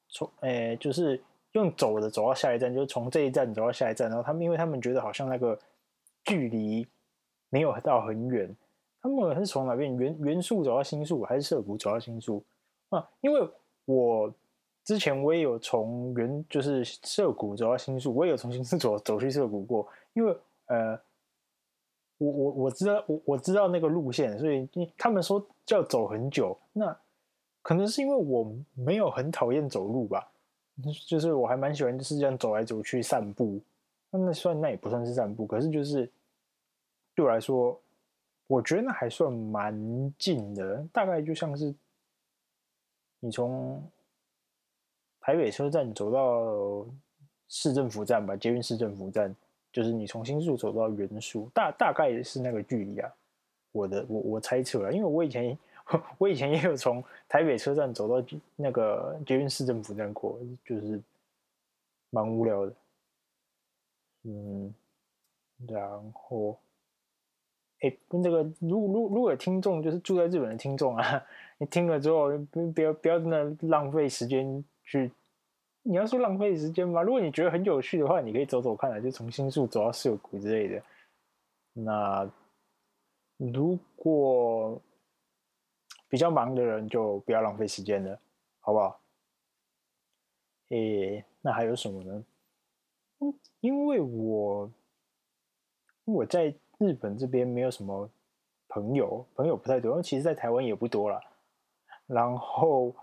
[0.08, 1.20] 从诶，就是
[1.60, 4.08] 用走的走到下一站，就是从这一站走到下一站。
[4.10, 5.58] 然后他们，因为他们觉得好像那个
[6.24, 6.86] 距离
[7.50, 8.56] 没有到很远，
[9.02, 12.44] 他们是从哪边原原宿走到新宿，还是涩谷走到新宿
[12.90, 13.10] 啊？
[13.22, 13.50] 因为
[13.86, 14.34] 我
[14.84, 20.38] 之前我也有从原就是涩谷走到新宿，我也有从新宿走走去涩谷过，因为
[20.68, 21.00] 呃。
[22.18, 24.66] 我我我知道我我知道那个路线，所以
[24.98, 26.98] 他们说要走很久，那
[27.62, 30.26] 可能是因为我没有很讨厌走路吧。
[31.08, 33.62] 就是我还蛮喜欢就是这样走来走去散步。
[34.18, 36.10] 那算那也不算是散步，可是就是
[37.14, 37.78] 对我来说，
[38.48, 41.76] 我觉得那还算蛮近的，大概就像是
[43.20, 43.84] 你从
[45.20, 46.86] 台北车站走到
[47.50, 49.36] 市政府站吧，捷运市政府站，
[49.74, 53.12] 就是你从新宿走到原宿，大大概是那个距离啊。
[53.74, 55.58] 我的我我猜测了，因为我以前
[56.18, 61.02] 我以前也有从台北车站走到那个捷运市政府站过，就是
[62.10, 62.74] 蛮无聊的。
[64.24, 64.74] 嗯，
[65.68, 66.58] 然后，
[67.82, 71.24] 哎，那个如如如果有听众就是住在日本的听众啊，
[71.60, 72.36] 你听了之后
[72.74, 75.12] 不要不要真的浪费时间去。
[75.84, 77.04] 你要说浪费时间吗？
[77.04, 80.82] 如果你觉得很有趣的话，你可以走走看啊，就从新宿走到涩谷之类的。
[81.74, 82.28] 那
[83.38, 84.82] 如果
[86.16, 88.18] 比较忙的人，就不要浪费时间了，
[88.62, 88.98] 好不好？
[90.70, 92.26] 诶，那还有什么呢？
[93.20, 94.72] 嗯，因为我
[96.06, 98.10] 我在日本这边没有什么
[98.70, 101.22] 朋友，朋友不太多，因为其实，在台湾也不多了。
[102.06, 102.96] 然后。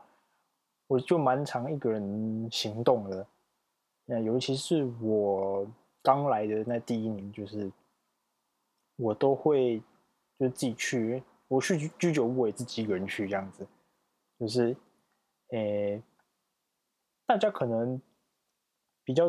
[0.89, 3.27] 我就蛮常一个人行动的，
[4.05, 5.67] 那尤其是我
[6.03, 7.73] 刚来的那第一年，就是
[8.97, 9.79] 我都会
[10.39, 11.23] 就自己去，
[11.55, 13.67] 我去居酒屋我也自己一个人去这样子，
[14.39, 14.77] 就是，
[15.51, 16.03] 诶、
[17.27, 18.01] 大家可能
[19.05, 19.27] 比较，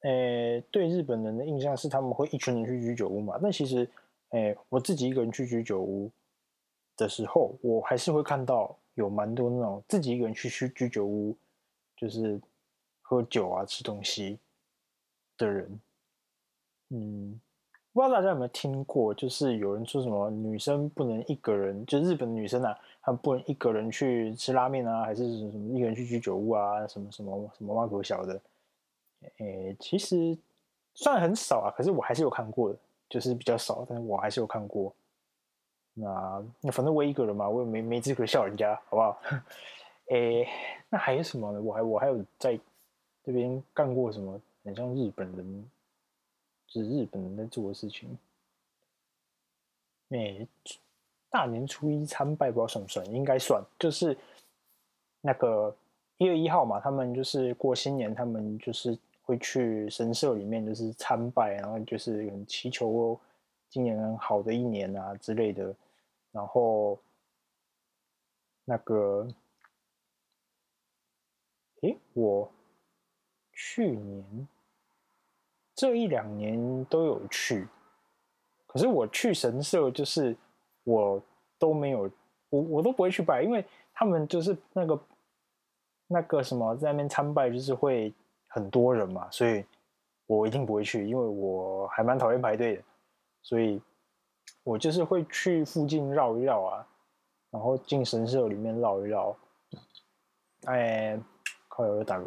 [0.00, 3.90] 诶、欸，对日本人的印象是他们会一群人去居酒屋嘛，但其实，
[4.30, 6.10] 诶、我自己一个人去居酒屋
[6.96, 8.78] 的时候，我还是会看到。
[8.94, 11.36] 有蛮多那种自己一个人去去居酒屋，
[11.96, 12.40] 就是
[13.02, 14.38] 喝酒啊、吃东西
[15.36, 15.80] 的人。
[16.90, 17.40] 嗯，
[17.94, 28.40] 不知道大家有没有听过，就是有人说什么女生不能一个人，就日本的女生啊，她不能一个人去吃拉面啊，还是什么一个人去居酒屋啊，什么什么什么挖狗小的。
[29.38, 30.36] 诶，其实
[30.92, 32.78] 算很少啊，可是我还是有看过的，
[33.08, 34.92] 就是比较少，但是我还是有看过。
[35.94, 39.16] 那那反正我一个人嘛，我也没没资格笑人家，好不好？
[40.10, 40.48] 诶，
[40.90, 41.62] 那还有什么呢？
[41.62, 42.58] 我还我还有在
[43.22, 45.70] 这边干过什么很像日本人，
[46.82, 48.18] 是日本人在做的事情。
[50.10, 50.46] 诶，
[51.30, 53.06] 大年初一参拜，不知道算不算？
[53.12, 54.16] 应该算，就是
[55.20, 55.74] 那个
[56.18, 63.18] 一月一号嘛，他们就是过新年，他们就是会去神社里面就是参拜，然后就是祈求
[63.68, 65.74] 今年好的一年啊之类的。
[66.30, 66.98] 然后，
[68.64, 69.28] 那个，
[71.82, 72.50] 诶，我
[73.52, 74.48] 去年
[75.74, 77.66] 这一两年都有去，
[78.66, 80.36] 可是我去神社就是
[80.84, 81.22] 我
[81.58, 82.10] 都没有，
[82.50, 85.00] 我我都不会去拜，因为他们就是那个
[86.06, 88.12] 那个什么在那边参拜，就是会
[88.48, 89.64] 很多人嘛，所以
[90.26, 92.82] 我一定不会去，因为我还蛮讨厌排队的，
[93.42, 93.80] 所以。
[94.62, 96.86] 我就是会去附近绕一绕啊，
[97.50, 99.36] 然后进神社里面绕一绕。
[100.64, 101.20] 哎，
[101.68, 102.24] 靠，有打嗝。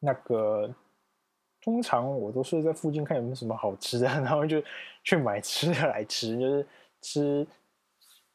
[0.00, 0.70] 那个
[1.64, 4.62] 通常我都是在附近看有没有什么好吃的， 然后就
[5.02, 6.66] 去买吃的来吃，就是
[7.00, 7.46] 吃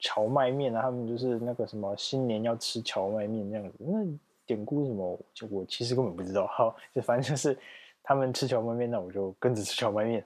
[0.02, 0.82] 蕎麦面啊。
[0.82, 3.76] 他们就是那个什么新年要吃蕎麦面这样子。
[3.80, 4.04] 那
[4.46, 5.20] 典故什么？
[5.52, 6.48] 我其实根本不知道。
[6.48, 7.56] 好，就反正就是
[8.02, 10.26] 他们吃蕎麦面，那我就跟着吃蕎麦面。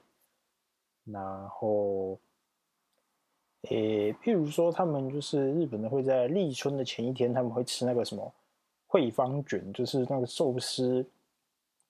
[1.04, 2.18] 然后。
[3.70, 8.30] 诶，譬如说，他们就是日本的，会在立春的前一天，他们会吃那个什么
[8.86, 11.02] 惠方卷，就是那个寿司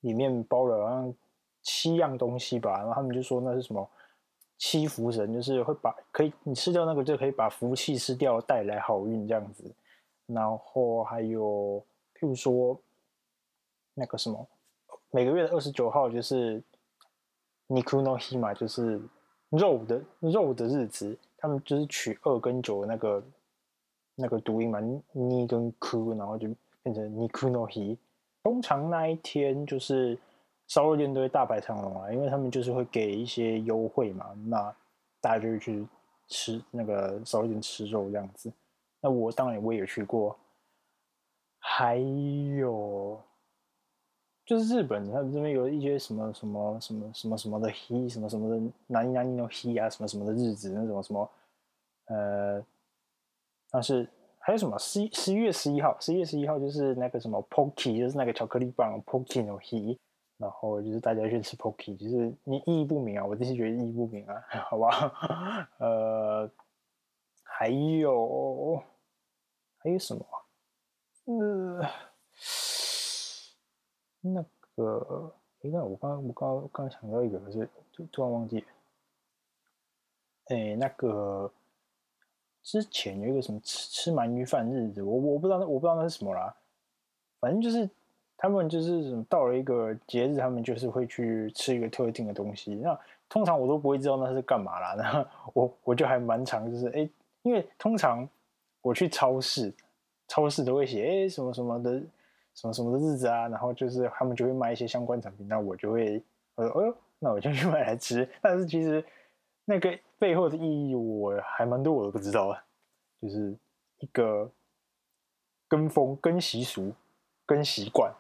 [0.03, 1.13] 里面包了好像
[1.62, 2.77] 七样东西吧。
[2.77, 3.88] 然后他们就说那是什么
[4.57, 9.63] 七福神，就是会把可以你吃掉那个就可以把福气吃掉，带来好运这样子。
[10.25, 11.83] 然后还有
[12.15, 12.79] 譬如说
[13.93, 14.47] 那个什么
[15.12, 16.62] 每个月的二十九号就是
[17.67, 19.01] ニクノヒ嘛，就是
[19.49, 21.17] 肉的肉的日子。
[21.41, 23.23] 他们就是取二跟九的那个
[24.15, 24.81] 那个读音嘛，
[25.13, 27.97] 尼跟哭，然后就变成尼哭诺希。
[28.44, 30.16] 通常那一天就是
[30.68, 34.72] 烧肉店都会大排长龙啊，因为他们就是会给一些优惠嘛，那
[35.20, 35.85] 大家就会去
[36.28, 38.52] 吃那个烧肉店吃肉这样子。
[39.00, 40.38] 那我当然我也去过，
[41.59, 41.96] 还
[42.57, 43.20] 有。
[44.46, 51.30] 就是日本，他们这边有一些什么什么什么什么什么的 He，什么什么的南南尼的日啊，什么什么的日子那种什么，
[52.09, 52.62] 呃，
[53.70, 54.07] 但是
[54.46, 59.98] 还有什么十一十一月十一号，十一月十一号就是那个什么 Pocky，就是那个巧克力棒 Pocky no he，
[60.37, 66.50] 然后就是大家去吃 Pocky，就是你意义不明啊，我自己觉得意义不明啊，好吧， 呃，
[67.42, 68.83] 还有
[69.78, 70.26] 还有什么？
[71.24, 71.88] 呃。
[74.26, 78.64] 那个，你看我刚我刚刚刚想到一个，可是突突然忘记。
[80.46, 81.50] 哎，那个
[82.64, 86.53] 之前有一个什么吃吃鳗鱼饭日子，我我不知道那我不知道那是什么啦。
[87.38, 87.88] 反正就是
[88.37, 92.74] 他们就是什么到了一个节日，他们就是会去吃一个特定的东西。
[92.74, 92.98] 那
[93.29, 94.94] 通常我都不会知道那是干嘛啦。
[94.98, 97.09] 那我我就还蛮常就是哎，
[97.42, 98.29] 因为通常
[98.83, 99.72] 我去超市，
[100.27, 102.03] 超市都会写哎什么什么的。
[102.57, 106.22] 什么什么的日子啊，然后就是他们就会卖一些相关产品，那我就会，
[106.55, 108.29] 呃，哎呦，那我就去买来吃。
[108.40, 109.05] 但是其实
[109.64, 112.62] 那个背后的意义我还蛮多我都不知道的，
[113.20, 113.54] 就是
[113.98, 114.50] 一个
[115.68, 116.94] 跟风、跟习俗、
[117.44, 118.10] 跟习惯，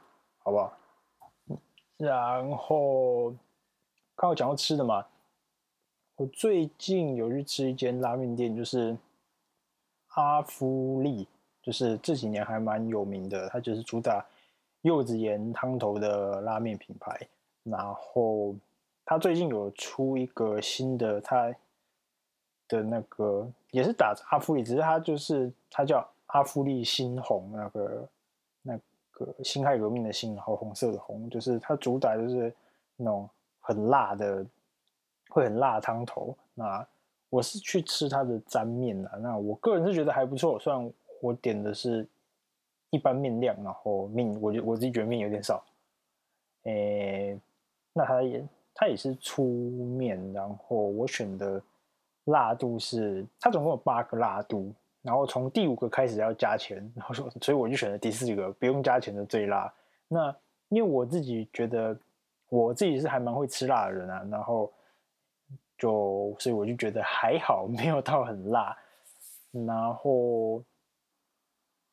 [0.40, 0.76] 好不好？
[1.96, 3.30] 然后
[4.14, 5.06] 刚好讲到吃的嘛，
[6.16, 8.94] 我最近有去吃一间拉面店，就是
[10.08, 11.26] 阿夫利。
[11.62, 14.22] 就是这几年还蛮有名的，它就是主打
[14.82, 17.18] 柚子盐汤头的拉面品牌。
[17.62, 18.54] 然后
[19.06, 21.50] 它最近有出一个新的，它
[22.68, 28.08] 的那个也是打阿芙丽，只是它就是它叫阿芙丽新红，那个
[28.62, 28.80] 那
[29.12, 32.54] 个辛亥革命的辛，然后红色的红，就是它主打就是
[32.96, 33.28] 那种
[33.60, 34.44] 很辣的，
[35.28, 36.36] 会很辣汤头。
[36.54, 36.86] 那
[37.30, 40.92] 我是去吃它的沾面的，那我个人是觉得还不错，虽然。
[41.20, 42.06] 我点的是
[42.90, 45.64] 一般面量，然后面，我觉我自己觉得面有点少。
[46.64, 47.40] 诶、
[47.94, 49.42] 那它也它也是粗
[49.96, 51.62] 面，然后我选的
[52.24, 59.72] 辣度是它总共有八个辣度，然后从第五个开始要加钱， 然后说所以我就选了第四个不用加钱的最辣。
[60.08, 60.34] 那
[60.68, 61.96] 因为我自己觉得
[62.48, 64.72] 我自己是还蛮会吃辣的人啊，然后
[65.78, 68.76] 就所以我就觉得还好，没有到很辣，
[69.50, 70.62] 然后。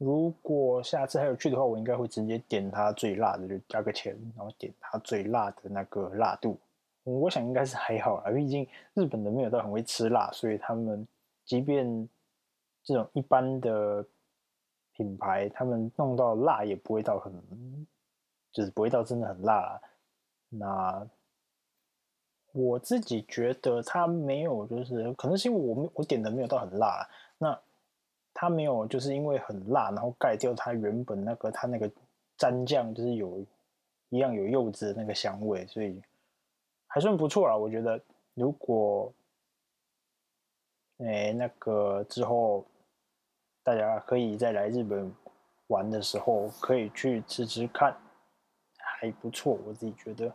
[0.04, 6.58] 如果下次还有去的话，我应该会直接点它最辣的，就加个钱，然后点它最辣的那个辣度。
[7.04, 11.08] 我想应该是还好啦，毕竟日本的没有到很会吃辣，所以他们
[11.46, 12.10] 即便
[12.84, 14.06] 这种一般的
[14.94, 17.34] 品牌，他们弄到辣也不会到很，
[18.52, 19.82] 就是不会到真的很辣。
[20.50, 21.08] 那
[22.52, 27.60] 我自己觉得它没有，就是可能是因为我我点的没有到很辣，那。
[28.34, 31.92] 它没有，就是因为很辣，然后盖掉它原本那个它那个
[32.38, 33.46] 蘸酱，就是有
[34.08, 36.02] 一样有柚子的那个香味，所以
[36.94, 37.56] 还算不错啦。
[37.56, 38.00] 我觉得
[38.34, 39.14] 如果
[41.00, 42.66] 哎那个之后
[43.64, 45.12] 大家可以再来日本
[45.68, 47.96] 玩的时候，可以去吃吃看，
[48.78, 49.58] 还不错。
[49.66, 50.34] 我自己觉得，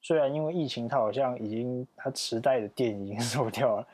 [0.00, 3.88] 虽然因为疫情，它好像已经它池袋的店已经 收掉了，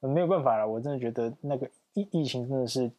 [0.00, 0.66] 没有办法了。
[0.66, 1.70] 我真的觉得那个。
[1.94, 2.90] 疫疫情真的是，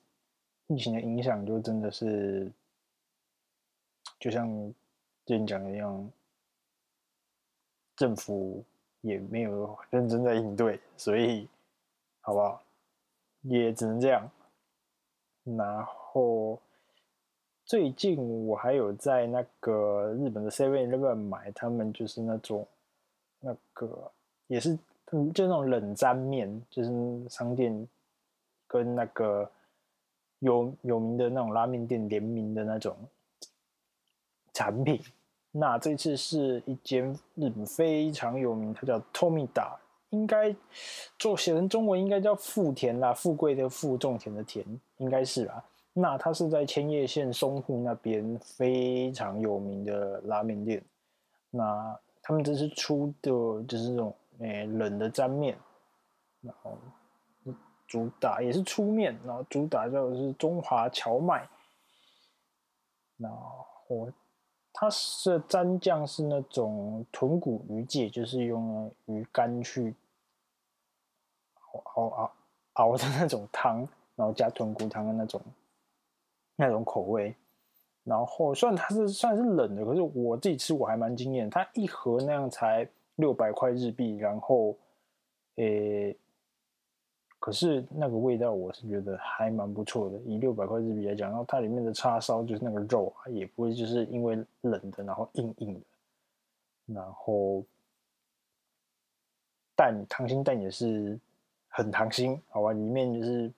[0.67, 2.52] 疫情的影响就真的是，
[4.19, 4.47] 就像
[5.26, 6.12] 之前讲一样，
[8.04, 8.62] 政府
[9.00, 11.48] 也没有认真在应对，所以，
[12.20, 12.62] 好不好？
[13.44, 14.30] 也只能这样。
[15.44, 16.60] 然后
[17.63, 22.68] 最近我还有在那个日本的 Seven Eleven 买，他们就是那种
[23.39, 24.12] 那个
[24.48, 24.78] 也是
[25.34, 27.88] 就那种冷沾面，就是商店。
[28.66, 29.48] 跟那个
[30.39, 32.98] 有有名的那种拉面店联名的那种
[34.52, 35.00] 产品，
[35.54, 39.78] 那这次是一间日本非常有名，它叫 Tomita，
[40.10, 40.54] 应该
[41.18, 44.66] 做写成中文应该叫富田啦，富贵的富，种田的田，
[44.98, 45.63] 应该是啦。
[45.94, 50.84] 那它是在千叶县松户那边非常有名的拉面店，
[51.52, 55.58] 那他们这次出的就是这种诶、冷的沾面，
[56.42, 56.78] 然后。
[57.86, 61.48] 主打也是粗面，然后主打叫的是中华荞麦。
[63.18, 64.10] 然后
[64.74, 69.96] 它是蘸酱是那种豚骨鱼介，就是用鱼干去
[71.96, 72.32] 熬熬
[72.74, 75.40] 熬的那种汤，然后加豚骨汤的那种
[76.56, 77.34] 那种口味。
[78.04, 81.50] 然后虽然它是算是冷的，可是我自己吃我还蛮惊艳。
[81.50, 84.76] 它一盒那样才六百块日币，然后
[85.56, 86.18] 诶。
[87.43, 90.17] 可是那个味道，我是觉得还蛮不错的。
[90.19, 95.81] 以六百块日币来讲，然后它里面的叉烧就是那个肉啊，也不会就是因为冷的然后硬硬的。
[96.85, 97.62] 然后
[99.75, 101.19] 蛋，溏心蛋也是
[101.67, 102.71] 很溏心，好吧？
[102.71, 103.52] 里面就是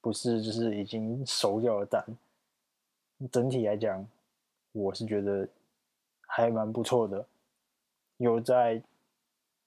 [0.00, 2.02] 不是就是已经熟掉的蛋。
[3.30, 4.02] 整体来讲，
[4.72, 5.46] 我是觉得
[6.22, 7.22] 还蛮不错的。
[8.16, 8.82] 有在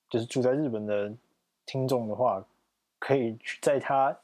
[0.10, 1.14] 就是住在日本的
[1.68, 2.44] 听众的话。
[3.00, 4.16] 可以去在他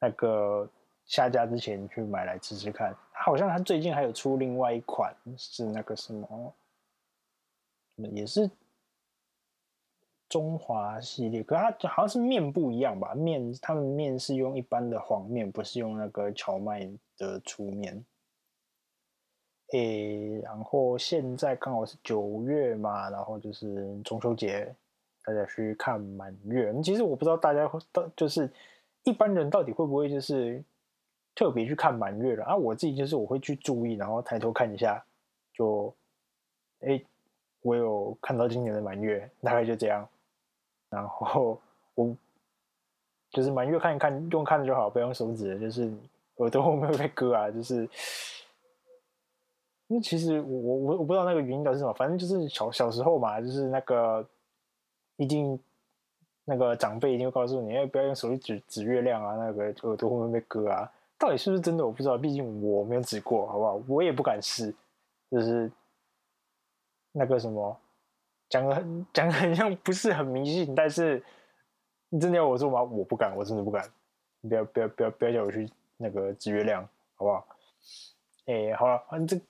[0.00, 0.68] 那个
[1.06, 6.54] 下架之前去买来吃吃看，好像他最近还有出另外一款是那个什么，
[8.12, 8.50] 也是
[10.28, 13.14] 中华系列，可是它好像是面不一样吧？
[13.14, 18.04] 面他们面是用一般的黄面，不是用那个荞麦的粗面。
[19.72, 24.74] 诶，然后现在刚好是九月嘛，然后就是中秋节，
[25.28, 26.74] 大家去看满月。
[26.82, 28.50] 其实我不知道大家会到就是
[29.04, 30.62] 一般人到底会不会就是。
[31.34, 32.56] 特别去看满月了啊！
[32.56, 35.00] 我自己就是我会去注意，然后抬头看一下，
[35.54, 35.94] 就，
[36.80, 37.00] 哎，
[37.62, 40.04] 我有看到今年的满月，大概就这样。
[40.90, 41.56] 然后
[41.94, 42.12] 我
[43.30, 45.88] 就是满月看一看，用看就好，不用手指，就是
[46.38, 47.48] 耳朵后面会被割啊。
[47.48, 47.88] 就是，
[49.86, 54.26] 那其实我我我不知道那个原因到底是什么，反正就是小小时候嘛，就是那个
[55.18, 55.60] 一定
[56.46, 60.90] 那个长辈一定会告诉你，哎，不要用手指指指月亮啊，那个耳朵会不会被割啊。
[61.18, 61.84] 到底是不是真的？
[61.84, 63.82] 我不知道，毕竟我没有指过，好不好？
[63.86, 64.74] 我也不敢试，
[65.30, 65.70] 就是
[67.12, 67.76] 那个什么，
[68.48, 71.22] 讲的很讲的很像不是很迷信，但是
[72.08, 72.82] 你真的要我做吗？
[72.82, 73.84] 我不敢，我真的不敢。
[74.40, 77.46] 你不要不要不要不要叫我去那个指月亮，好不好？
[78.46, 79.44] 哎、好了，反正这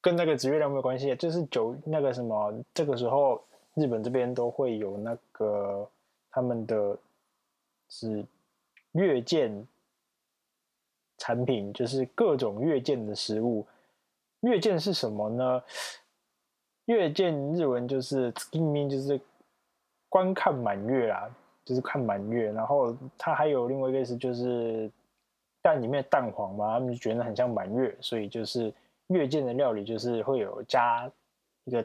[0.00, 3.42] 跟那个指月亮没有关系，就是九那个什么，这个时候
[3.74, 5.88] 日本这边都会有那个
[6.30, 6.98] 他们的
[7.88, 8.24] 是
[8.92, 9.66] 月见。
[11.22, 13.66] 产品就是各种月见的食物。
[14.40, 15.62] 月见是什么呢？
[16.86, 19.20] 月见日文就是“见面”，就是
[20.08, 21.30] 观看满月啦，
[21.62, 22.50] 就是看满月。
[22.52, 24.90] 然后它还有另外一个意思，就是
[25.60, 28.72] 蛋里面蛋黄嘛，他们就觉得很像满月，所以就是
[29.08, 31.06] 月见的料理就是会有加
[31.64, 31.84] 一个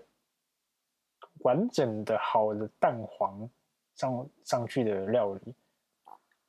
[1.46, 3.48] 完整的好的蛋黄
[3.94, 5.54] 上上去的料理，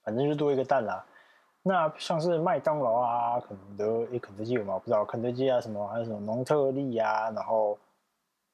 [0.02, 1.04] 反正就多一个蛋啦。
[1.62, 4.78] 那像是麦当劳啊、肯德诶，肯德基有吗？
[4.78, 7.78] 不知道，肯德基啊什么，还有什么农特利啊，然后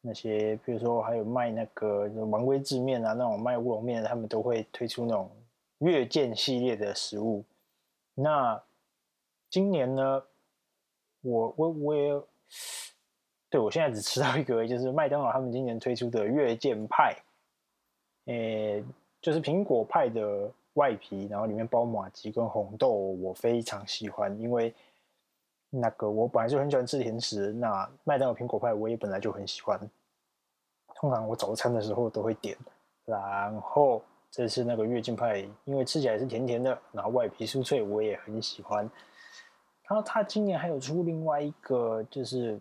[0.01, 5.31] 那些比如说还有卖那个丸龟制面啊，那种卖乌龙面，他们都会推出那种
[5.79, 7.45] 月见系列的食物。
[8.15, 8.61] 那
[9.49, 10.23] 今年呢，
[11.21, 12.23] 我我我也，
[13.53, 17.15] 对，我现在只吃到一个，就是麦当劳他们今年推出的月见派，
[18.25, 18.83] 诶，
[19.21, 20.51] 就是苹果派的。
[20.77, 24.75] 外皮，然后里面包马吉跟红豆，我非常喜欢，因为
[25.69, 27.53] 那个我本来就很喜欢吃甜食。
[27.53, 29.79] 那麦当劳苹果派我也本来就很喜欢，
[30.95, 32.57] 通常我早餐的时候都会点。
[33.05, 38.91] 然后这次那个月见派，因为吃起来是甜甜的，然后外皮酥脆，我也很喜欢。
[39.87, 42.59] 然后他今年还有出另外一个，就是。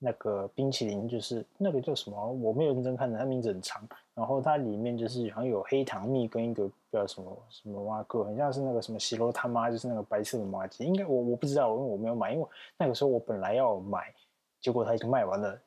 [0.00, 2.32] 那个冰淇淋就是那个叫什么？
[2.32, 3.82] 我没有认真看的，它名字很长。
[4.14, 10.84] 然后它里面就是好像有黑糖蜜跟一个叫什么什么哇个，很像是那个什么西罗他妈，就是那个白色的麻吉。
[10.84, 12.46] 应该我我不知道，因为我没有买，因为
[12.76, 14.14] 那个时候我本来要买，
[14.60, 15.60] 结果它已经卖完了，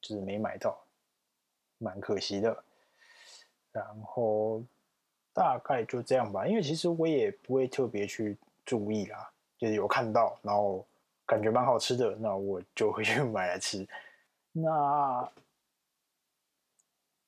[0.00, 0.76] 就是没买到，
[1.78, 2.56] 蛮可惜的。
[3.70, 4.62] 然后
[5.32, 10.84] 大概就这样吧，因为其实我也不会特别去注意啦，就是有看到，然后。
[11.26, 13.86] 感觉蛮好吃的，那我就回去买来吃。
[14.52, 15.30] 那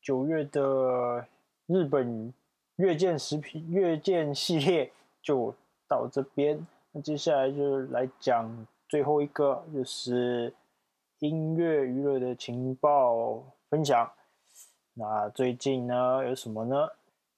[0.02, 1.26] 九月的
[1.66, 2.32] 日本
[2.76, 4.92] 月见食品月见系列
[5.22, 5.54] 就
[5.88, 10.52] 到这边，那接下来就是来讲最后一个，就是
[11.20, 14.12] 音乐娱乐的情报分享。
[14.94, 16.88] 那最近呢有什么呢？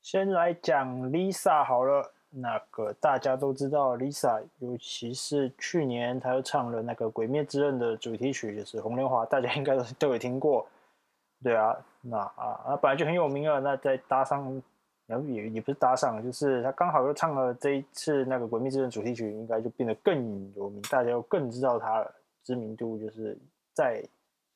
[0.03, 2.13] 先来讲 Lisa 好了。
[2.39, 10.67] 那个大家都知道，Lisa，尤其是去年她又唱了那个《鬼灭之刃》的主题曲，就是《红莲华》，大家应该都都有听过。
[11.43, 14.63] 对啊，那啊，她本来就很有名了，那再搭上，
[15.07, 22.07] 也也不是搭上，就是她刚好又唱了这一次那个《鬼灭之刃》主题曲，应该就变得更有名，大家又更知道她
[22.45, 23.39] 知名度就是
[23.73, 24.05] 再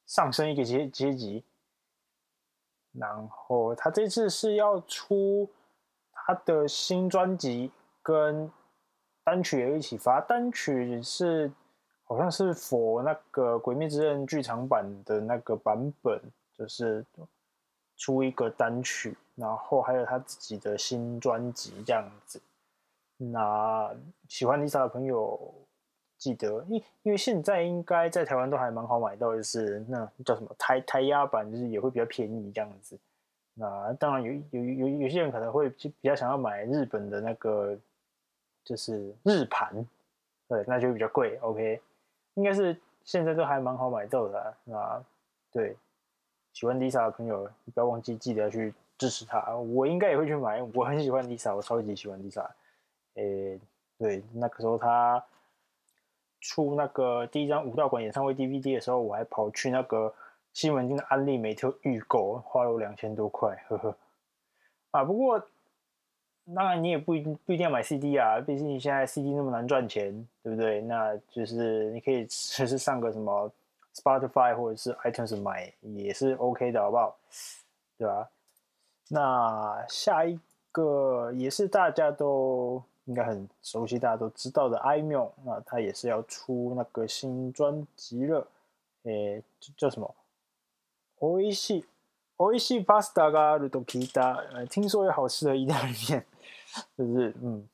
[0.06, 1.42] 上升一个阶阶级。
[2.92, 5.48] 然后她这次是要出。
[6.26, 7.70] 他的新专辑
[8.02, 8.50] 跟
[9.24, 11.50] 单曲也一起发，单曲是
[12.04, 16.20] 好像是 for 那个《鬼灭之刃》剧场版的那个版本，
[16.56, 17.04] 就是
[17.96, 22.40] 出一个单曲，然后还有他自己的新专辑这样子。
[23.16, 23.94] 那
[24.28, 25.54] 喜欢 Lisa 的朋友
[26.16, 32.98] 记得，因因为现在应该在台湾都还蛮好买到，就是那叫什么台台压版，就是也会比较便宜这样子。
[33.54, 37.76] 那当然有有有有些人可能会比较想要买日本的那个，
[38.64, 39.86] 就是日盘，
[40.48, 41.36] 对，那就比较贵。
[41.42, 41.80] OK，
[42.34, 44.54] 应该是现在都还蛮好买到的啊。
[44.64, 45.04] 那
[45.52, 45.76] 对，
[46.52, 49.54] 喜欢 Lisa 的朋友，不要忘记记得要去支持她。
[49.56, 52.46] 我应该也会去买，我很喜欢 Lisa，我超级喜欢 Lisa。
[53.14, 53.60] 诶，
[53.98, 55.22] 对，那个时候她
[56.40, 60.14] 出那个第一张武道馆演唱会 DVD 的时候，我还跑去那个
[60.52, 63.96] 西门町的安利美特预购，花了我两千多块，呵呵。
[64.90, 65.38] 啊，不过
[66.54, 70.80] 当然你也不一定不一定要买 CD 啊，毕竟现在 CD 那么难赚钱，对不对？
[70.80, 73.50] 那就是你可以只是上个什么
[73.94, 77.16] Spotify 或者是 iTunes 买也是 OK 的，好不好？
[77.96, 78.28] 对吧？
[79.08, 80.38] 那下一
[80.72, 82.82] 个也是大家都。
[83.06, 88.46] 应该很熟悉，大家都知道的 i m o 那他也是要出那个新专辑了，
[89.02, 89.42] 诶，
[89.76, 90.14] 叫什么？
[91.19, 91.85] おいしい、
[92.37, 96.23] おいしいパスタがあると闻いた，呃，听说有好吃的意大利面，
[96.97, 97.67] 就是嗯，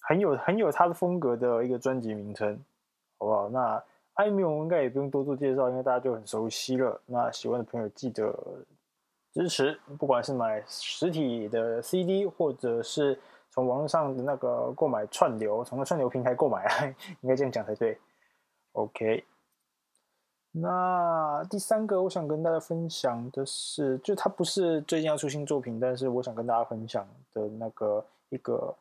[0.00, 2.58] 很有很有他的风格的一个专辑名称，
[3.18, 3.48] 好不好？
[3.48, 3.82] 那
[4.16, 7.00] Aimyon 应该也不用多做介绍，因为大家就很熟悉了。
[7.06, 8.34] 那喜欢的朋友记得
[9.32, 13.18] 支持，不管是买实体的 CD 或者是。
[13.48, 17.96] 从网络上的那个购买串流，从串流平台购买啊，应该这样讲才对。
[18.72, 19.24] OK，
[20.51, 28.75] 那第三个我想跟大家分享的是，就他不是最近要出新作品，但是我想跟大家分享的那个一个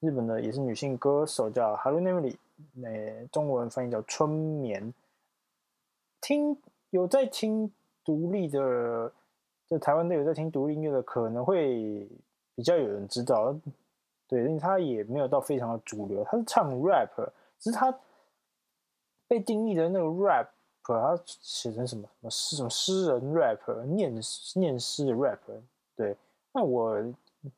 [0.00, 2.36] 日本的也是女性歌手叫 Harunemuri，
[2.72, 4.94] 那中文翻译叫春眠。
[6.22, 6.56] 听
[6.88, 7.70] 有在听
[8.02, 9.12] 独立的，
[9.68, 12.08] 在台湾的有在听独立音乐的，可能会
[12.54, 13.54] 比较有人知道。
[14.26, 17.10] 对，因为他也没有到非常的主流，他是唱 rap，
[17.60, 17.94] 只是他
[19.28, 20.46] 被定义的那个 rap，
[20.92, 24.12] 他写成什么什么诗什么诗人 rap，念
[24.56, 25.38] 念诗的 rap。
[25.96, 26.16] 对，
[26.52, 26.96] 那我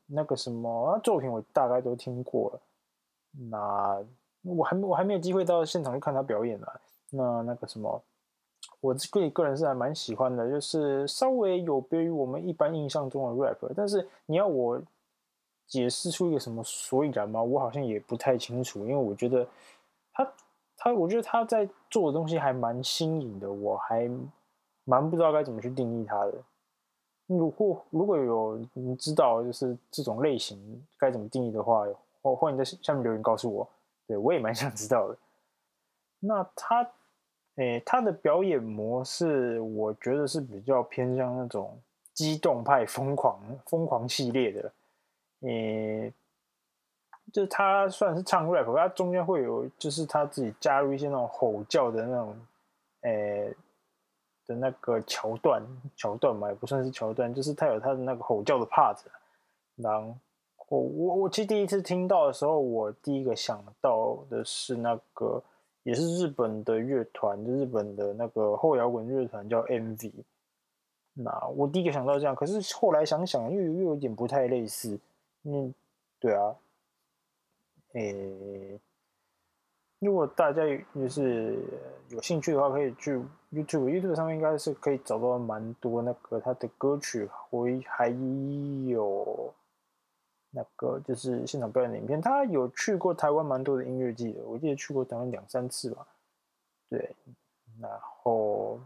[0.05, 2.59] 那个什么作品我大概都听过了，
[3.49, 4.05] 那
[4.43, 6.67] 我还没我还没有机会到现场去看他表演呢。
[7.09, 8.01] 那那个什么，
[8.79, 14.81] 我自己个人是还蛮喜欢的，就是稍微有别于我们一般印象中的 rap，但是你要我。
[15.69, 17.43] 解释出一个什么所以然吗？
[17.43, 19.45] 我好像也不太清楚，因为我觉得
[20.13, 20.25] 他
[20.77, 24.09] 他，我觉得他在做的东西还蛮新颖的，我还
[24.83, 26.33] 蛮不知道该怎么去定义他的。
[27.25, 30.57] 如果如果有你知道就是这种类型
[30.97, 31.85] 该怎么定义的话，
[32.21, 33.67] 欢欢迎在下面留言告诉我。
[34.05, 35.17] 对，我也蛮想知道的。
[36.19, 36.89] 那他
[37.55, 41.77] 诶、他的表演模式，我觉得是比较偏向那种
[42.13, 44.71] 激动派、疯狂疯狂系列的。
[45.41, 46.13] 呃，
[47.33, 52.35] 就是他算是唱 rap，他中间会有，就是他自己加入一些那种吼叫的那种，
[53.01, 53.53] 呃
[54.45, 55.61] 的那个桥段，
[55.95, 58.97] 桥段嘛，也不算是桥段，就是他有他的那个吼叫的 part。
[59.75, 60.15] 然后
[60.69, 65.43] 我我我其实第一次听到的时候，我第一个想到的是那个
[65.83, 70.11] 也是日本的乐团，就日本的那个后摇滚乐团叫 MV。
[71.13, 74.99] 那我第一个想到这样，可是后来想想又又有点不太类似。
[75.43, 75.73] 嗯，
[76.19, 76.55] 对啊，
[77.97, 78.79] 诶，
[79.99, 80.61] 如果大家
[80.93, 81.57] 就是
[82.09, 83.19] 有兴趣的话，可以去
[83.51, 88.09] YouTube，YouTube 上面应该是可以找到蛮多那个他的歌曲，会还
[88.87, 89.51] 有
[90.51, 92.21] 那个就是现场表演的影片。
[92.21, 96.05] 他有去过台湾蛮多的音乐季的，我记得去过台湾两三次吧。
[96.89, 97.15] 对，
[97.81, 98.79] 然后。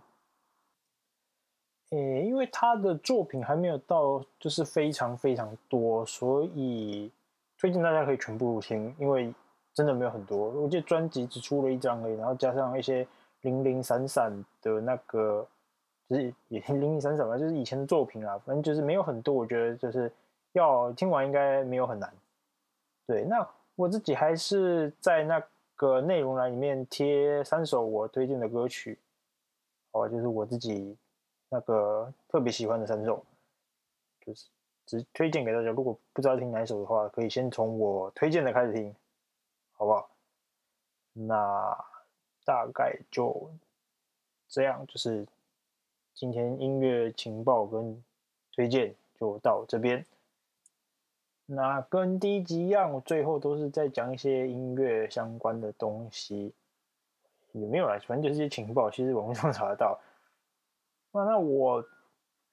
[1.89, 7.11] 诶，因为他的作品还没有到，就是非常非常多，所以
[7.61, 9.31] 推荐大家可以全部听，因为
[9.71, 10.49] 真的没有很多。
[10.49, 13.07] 我记得专辑只出了一张而已，然后加上一些
[13.41, 14.33] 零零散散
[14.63, 15.47] 的那个，
[16.09, 19.31] 就是也零零散散吧，就是以前的作品啊，反正就是没有很多。
[19.31, 20.11] 我觉得就是
[20.53, 22.11] 要听完应该没有很难。
[23.05, 25.39] 对，那我自己还是在那
[25.75, 28.97] 个内容栏里面贴三首我推荐的歌曲，
[29.91, 30.97] 哦，就是我自己。
[31.53, 33.21] 那个特别喜欢的三首，
[34.25, 34.47] 就是
[34.91, 35.69] 只推荐给大家。
[35.69, 38.93] 如果不知道听哪首的话，可以先从我推荐的开始听，
[39.71, 40.09] 好不好？
[41.13, 41.77] 那
[42.43, 43.49] 大概就
[44.49, 45.25] 这样，就是
[46.13, 48.03] 今天音乐情报跟
[48.51, 50.05] 推荐就到这边。
[51.45, 56.53] 那跟第一集一样，最后都是在讲一些音乐相关的东西，
[57.53, 59.97] 也没有啦，反正就是些情报，其实网络上查得到。
[61.13, 61.81] 那那我，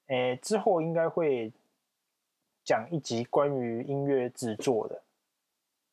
[0.07, 1.51] 诶、之后应该会
[2.69, 5.01] 讲一集关于音乐制作的。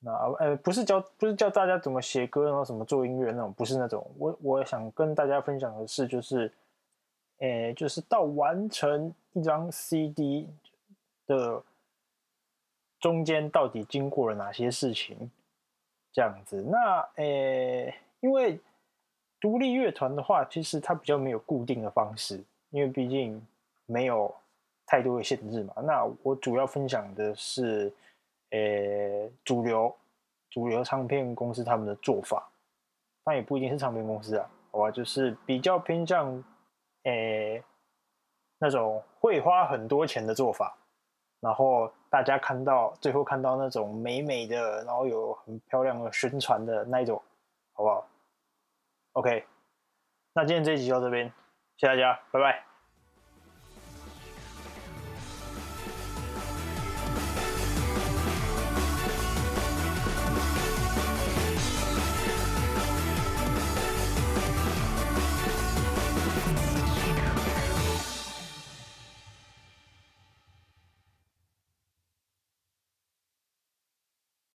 [0.01, 4.07] 那呃、不是教不是教大家怎么写歌，然后怎么做音乐那种，不是那种。
[4.19, 6.53] 我我想跟大家分享的是，就是，
[7.39, 10.51] 诶、就是到完成一张 CD
[11.27, 11.63] 的
[13.01, 15.31] 中间到底经过了哪些事情，
[16.13, 16.61] 这样子。
[16.61, 18.61] 那诶、因为
[19.41, 22.45] 独立乐团的话，其实它比较没有固定的方式。
[22.71, 23.41] 因为毕竟
[23.87, 24.35] 没有
[24.87, 27.93] 太多的限制嘛，那我主要分享的是，
[28.51, 29.95] 呃，主流
[30.49, 32.49] 主流唱片公司他们的做法。
[33.25, 36.45] 但也不一定是唱片公司啊，好吧，就是比较偏向，
[37.03, 37.61] 诶、
[38.59, 40.79] 那种会花很多钱的做法，
[41.41, 47.21] 然后大家看到最后看到那种美美的，然后有很漂亮的宣传的那种，
[47.73, 48.07] 好不好
[49.15, 49.45] ？OK，
[50.33, 51.27] 那今天这一集就到这边，
[51.79, 52.76] 谢谢大家，拜拜。